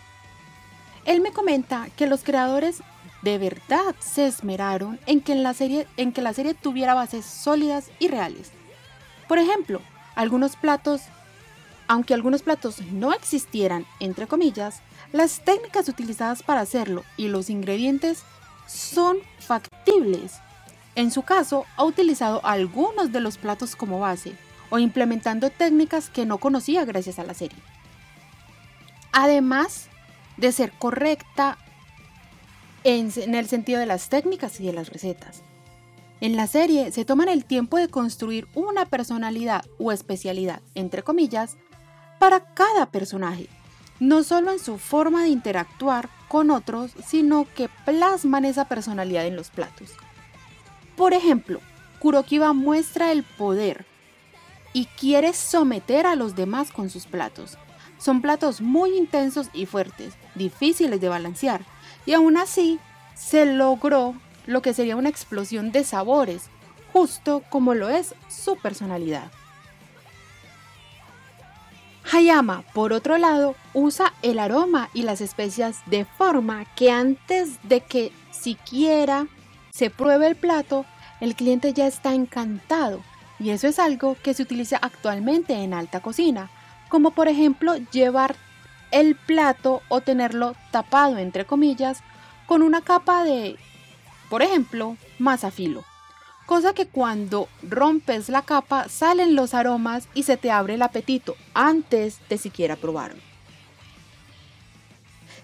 [1.04, 2.82] Él me comenta que los creadores
[3.22, 7.90] de verdad se esmeraron en que, la serie, en que la serie tuviera bases sólidas
[7.98, 8.50] y reales.
[9.28, 9.80] Por ejemplo,
[10.14, 11.02] algunos platos,
[11.88, 14.80] aunque algunos platos no existieran, entre comillas,
[15.14, 18.22] las técnicas utilizadas para hacerlo y los ingredientes
[18.66, 20.40] son factibles
[20.96, 24.32] en su caso, ha utilizado algunos de los platos como base
[24.70, 27.58] o implementando técnicas que no conocía gracias a la serie.
[29.12, 29.88] Además
[30.36, 31.58] de ser correcta
[32.84, 35.42] en, el sentido de las técnicas y de las recetas.
[36.20, 41.56] En la serie se toman el tiempo de construir una personalidad o especialidad, entre comillas,
[42.20, 43.48] para cada personaje,
[44.00, 49.36] no solo en su forma de interactuar con otros, sino que plasman esa personalidad en
[49.36, 49.92] los platos.
[50.96, 51.60] Por ejemplo,
[52.00, 53.86] Kurokiba muestra el poder
[54.72, 57.56] y quiere someter a los demás con sus platos.
[57.98, 61.64] Son platos muy intensos y fuertes, difíciles de balancear,
[62.04, 62.78] y aún así
[63.14, 64.14] se logró
[64.46, 66.50] lo que sería una explosión de sabores,
[66.92, 69.30] justo como lo es su personalidad.
[72.12, 77.80] Hayama, por otro lado, usa el aroma y las especias de forma que antes de
[77.80, 79.26] que siquiera
[79.70, 80.84] se pruebe el plato,
[81.20, 83.00] el cliente ya está encantado
[83.38, 86.50] y eso es algo que se utiliza actualmente en alta cocina,
[86.88, 88.36] como por ejemplo llevar
[88.90, 92.02] el plato o tenerlo tapado entre comillas
[92.46, 93.56] con una capa de,
[94.28, 95.84] por ejemplo, masa filo.
[96.46, 101.36] Cosa que cuando rompes la capa salen los aromas y se te abre el apetito
[101.54, 103.20] antes de siquiera probarlo.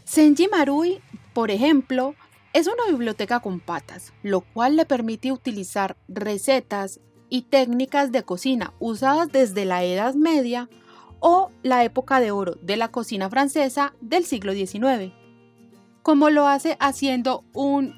[0.04, 1.00] Senji Marui,
[1.32, 2.14] por ejemplo,
[2.52, 8.74] es una biblioteca con patas, lo cual le permite utilizar recetas y técnicas de cocina
[8.80, 10.68] usadas desde la Edad Media
[11.20, 15.12] o la época de oro de la cocina francesa del siglo XIX,
[16.02, 17.94] como lo hace haciendo un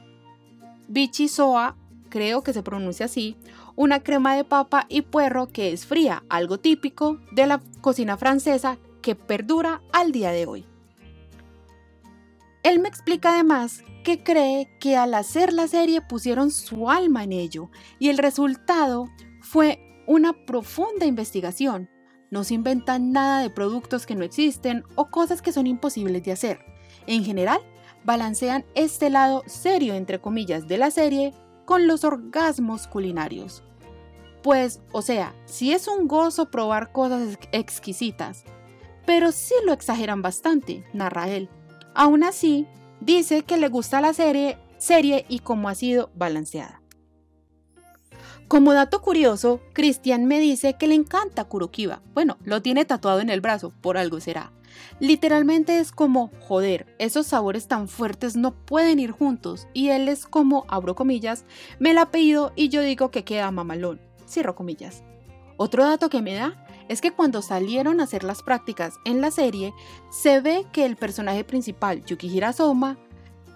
[0.89, 1.77] bichisoa,
[2.13, 3.39] creo que se pronuncia así,
[3.75, 8.77] una crema de papa y puerro que es fría, algo típico de la cocina francesa
[9.01, 10.67] que perdura al día de hoy.
[12.65, 17.33] Él me explica además que cree que al hacer la serie pusieron su alma en
[17.33, 19.09] ello y el resultado
[19.41, 21.89] fue una profunda investigación.
[22.31, 26.33] No se inventan nada de productos que no existen o cosas que son imposibles de
[26.33, 26.61] hacer.
[27.07, 27.61] En general,
[28.05, 31.33] balancean este lado serio entre comillas de la serie
[31.73, 33.63] con los orgasmos culinarios.
[34.43, 38.45] Pues, o sea, si es un gozo probar cosas exquisitas,
[39.07, 41.49] pero sí lo exageran bastante, narra él.
[41.95, 42.67] Aún así,
[43.01, 46.83] dice que le gusta la serie, serie y cómo ha sido balanceada.
[48.49, 52.03] Como dato curioso, Christian me dice que le encanta Kurokiba.
[52.13, 54.53] Bueno, lo tiene tatuado en el brazo, por algo será.
[55.01, 59.67] Literalmente es como, joder, esos sabores tan fuertes no pueden ir juntos.
[59.73, 61.45] Y él es como, abro comillas,
[61.79, 64.01] me la pedido y yo digo que queda mamalón.
[64.29, 65.03] Cierro comillas.
[65.57, 69.31] Otro dato que me da es que cuando salieron a hacer las prácticas en la
[69.31, 69.73] serie,
[70.11, 72.99] se ve que el personaje principal, Yukihira Soma,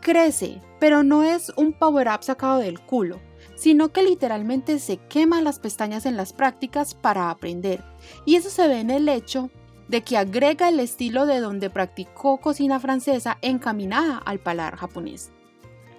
[0.00, 3.20] crece, pero no es un power-up sacado del culo,
[3.56, 7.82] sino que literalmente se quema las pestañas en las prácticas para aprender.
[8.24, 9.50] Y eso se ve en el hecho
[9.89, 15.30] de que agrega el estilo de donde practicó cocina francesa encaminada al paladar japonés.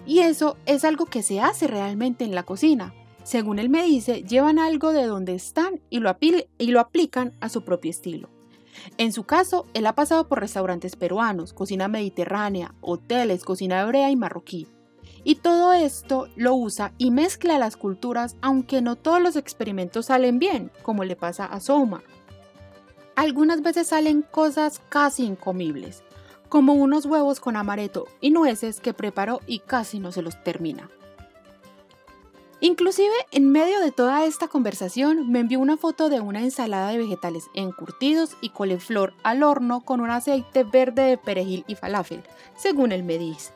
[0.05, 2.93] Y eso es algo que se hace realmente en la cocina,
[3.27, 7.49] según él me dice, llevan algo de donde están y lo, y lo aplican a
[7.49, 8.29] su propio estilo.
[8.97, 14.15] En su caso, él ha pasado por restaurantes peruanos, cocina mediterránea, hoteles, cocina hebrea y
[14.15, 14.69] marroquí.
[15.25, 20.39] Y todo esto lo usa y mezcla las culturas, aunque no todos los experimentos salen
[20.39, 22.03] bien, como le pasa a Soma.
[23.17, 26.03] Algunas veces salen cosas casi incomibles,
[26.49, 30.87] como unos huevos con amaretto y nueces que preparó y casi no se los termina.
[32.59, 36.99] Inclusive en medio de toda esta conversación me envió una foto de una ensalada de
[36.99, 42.21] vegetales encurtidos y coliflor al horno con un aceite verde de perejil y falafel,
[42.55, 43.51] según él me dice,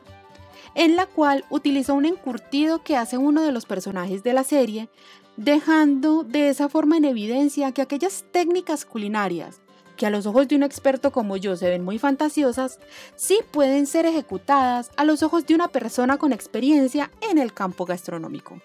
[0.74, 4.88] en la cual utilizó un encurtido que hace uno de los personajes de la serie,
[5.36, 9.60] dejando de esa forma en evidencia que aquellas técnicas culinarias
[9.96, 12.80] que a los ojos de un experto como yo se ven muy fantasiosas,
[13.14, 17.84] sí pueden ser ejecutadas a los ojos de una persona con experiencia en el campo
[17.84, 18.60] gastronómico.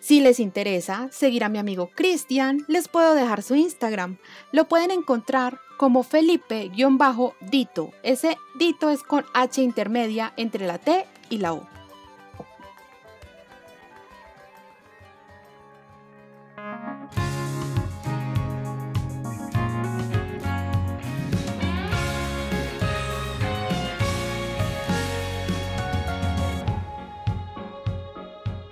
[0.00, 4.16] Si les interesa seguir a mi amigo Cristian, les puedo dejar su Instagram.
[4.52, 7.90] Lo pueden encontrar como Felipe-Dito.
[8.02, 11.77] Ese Dito es con H intermedia entre la T y la O.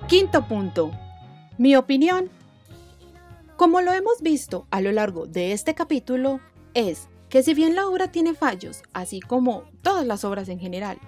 [0.08, 0.92] Quinto punto.
[1.58, 2.30] Mi opinión,
[3.56, 6.38] como lo hemos visto a lo largo de este capítulo,
[6.74, 10.98] es que si bien la obra tiene fallos, así como todas las obras en general,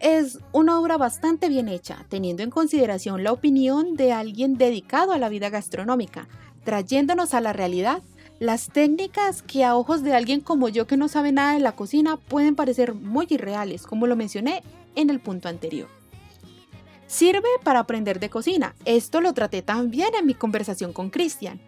[0.00, 5.18] es una obra bastante bien hecha, teniendo en consideración la opinión de alguien dedicado a
[5.18, 6.26] la vida gastronómica,
[6.64, 8.02] trayéndonos a la realidad
[8.40, 11.72] las técnicas que a ojos de alguien como yo que no sabe nada de la
[11.72, 14.62] cocina pueden parecer muy irreales, como lo mencioné
[14.96, 16.03] en el punto anterior.
[17.06, 18.74] Sirve para aprender de cocina.
[18.84, 21.60] Esto lo traté también en mi conversación con Cristian,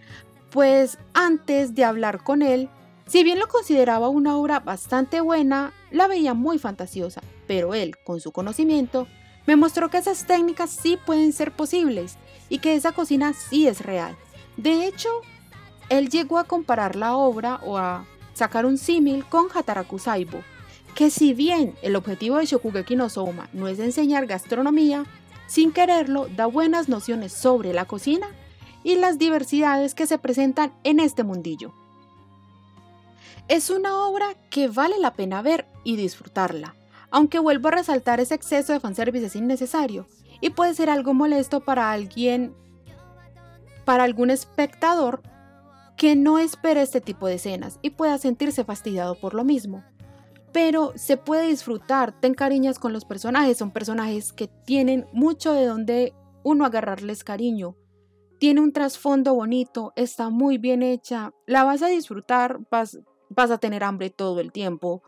[0.50, 2.70] pues antes de hablar con él,
[3.06, 8.20] si bien lo consideraba una obra bastante buena, la veía muy fantasiosa, pero él, con
[8.20, 9.06] su conocimiento,
[9.46, 12.16] me mostró que esas técnicas sí pueden ser posibles
[12.48, 14.16] y que esa cocina sí es real.
[14.56, 15.08] De hecho,
[15.88, 20.42] él llegó a comparar la obra o a sacar un símil con Hataraku Saibo,
[20.96, 25.04] que si bien el objetivo de Shokugeki no Souma no es enseñar gastronomía,
[25.46, 28.28] sin quererlo, da buenas nociones sobre la cocina
[28.82, 31.72] y las diversidades que se presentan en este mundillo.
[33.48, 36.74] Es una obra que vale la pena ver y disfrutarla,
[37.10, 40.06] aunque vuelvo a resaltar ese exceso de fanservice es innecesario
[40.40, 42.54] y puede ser algo molesto para alguien,
[43.84, 45.22] para algún espectador
[45.96, 49.84] que no espere este tipo de escenas y pueda sentirse fastidiado por lo mismo
[50.56, 55.66] pero se puede disfrutar, te encariñas con los personajes, son personajes que tienen mucho de
[55.66, 57.76] donde uno agarrarles cariño.
[58.40, 62.98] Tiene un trasfondo bonito, está muy bien hecha, la vas a disfrutar, vas,
[63.28, 65.02] vas a tener hambre todo el tiempo.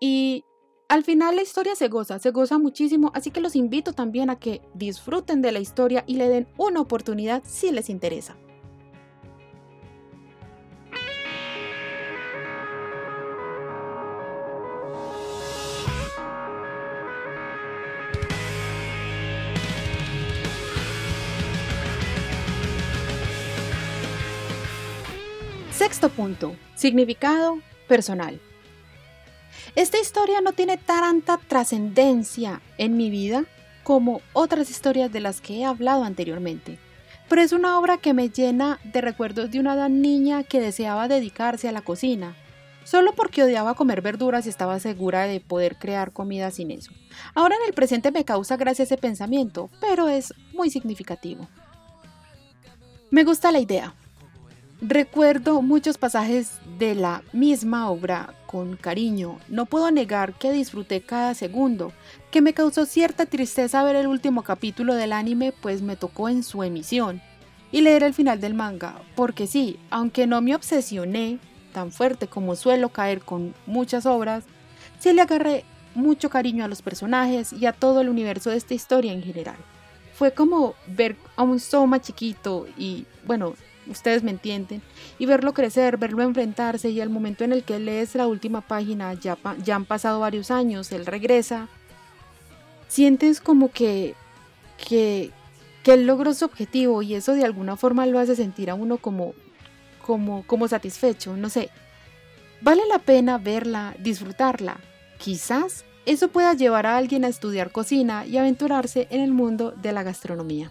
[0.00, 0.44] Y
[0.90, 4.38] al final la historia se goza, se goza muchísimo, así que los invito también a
[4.38, 8.36] que disfruten de la historia y le den una oportunidad si les interesa.
[25.94, 28.40] Sexto punto, significado personal.
[29.76, 33.44] Esta historia no tiene tanta trascendencia en mi vida
[33.84, 36.80] como otras historias de las que he hablado anteriormente,
[37.28, 41.68] pero es una obra que me llena de recuerdos de una niña que deseaba dedicarse
[41.68, 42.34] a la cocina,
[42.82, 46.90] solo porque odiaba comer verduras y estaba segura de poder crear comida sin eso.
[47.36, 51.46] Ahora en el presente me causa gracia ese pensamiento, pero es muy significativo.
[53.12, 53.94] Me gusta la idea,
[54.86, 59.38] Recuerdo muchos pasajes de la misma obra con cariño.
[59.48, 61.94] No puedo negar que disfruté cada segundo,
[62.30, 66.42] que me causó cierta tristeza ver el último capítulo del anime pues me tocó en
[66.42, 67.22] su emisión
[67.72, 71.38] y leer el final del manga, porque sí, aunque no me obsesioné
[71.72, 74.44] tan fuerte como suelo caer con muchas obras,
[74.98, 75.64] sí le agarré
[75.94, 79.56] mucho cariño a los personajes y a todo el universo de esta historia en general.
[80.12, 83.54] Fue como ver a un Soma chiquito y, bueno,
[83.88, 84.82] ustedes me entienden,
[85.18, 89.14] y verlo crecer, verlo enfrentarse y al momento en el que lees la última página,
[89.14, 91.68] ya, ya han pasado varios años, él regresa,
[92.88, 94.14] sientes como que,
[94.88, 95.30] que,
[95.82, 98.98] que él logró su objetivo y eso de alguna forma lo hace sentir a uno
[98.98, 99.34] como,
[100.04, 101.70] como, como satisfecho, no sé.
[102.60, 104.78] Vale la pena verla, disfrutarla.
[105.18, 109.92] Quizás eso pueda llevar a alguien a estudiar cocina y aventurarse en el mundo de
[109.92, 110.70] la gastronomía.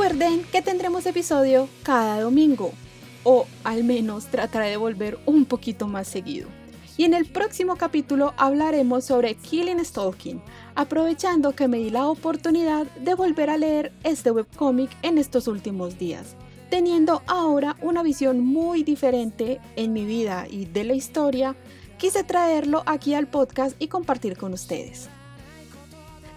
[0.00, 2.72] Recuerden que tendremos episodio cada domingo.
[3.22, 6.48] o al menos trataré de volver un poquito más seguido.
[6.96, 10.40] Y en el próximo capítulo hablaremos sobre Killing Stalking,
[10.74, 15.98] aprovechando que me di la oportunidad de volver a leer este webcómic en estos últimos
[15.98, 16.34] días,
[16.70, 21.56] teniendo ahora una visión muy diferente en mi vida y de la historia,
[21.98, 25.10] quise traerlo aquí al podcast y compartir con ustedes.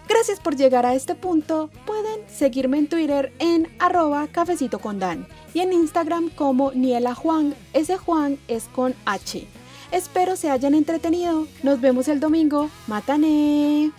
[0.08, 1.70] Gracias por llegar a este punto.
[1.86, 7.54] Pueden seguirme en Twitter en arroba cafecito con Dan y en Instagram como Niela Juan.
[7.72, 9.46] Ese Juan es con H.
[9.92, 11.46] Espero se hayan entretenido.
[11.62, 12.70] Nos vemos el domingo.
[12.86, 13.92] Matané.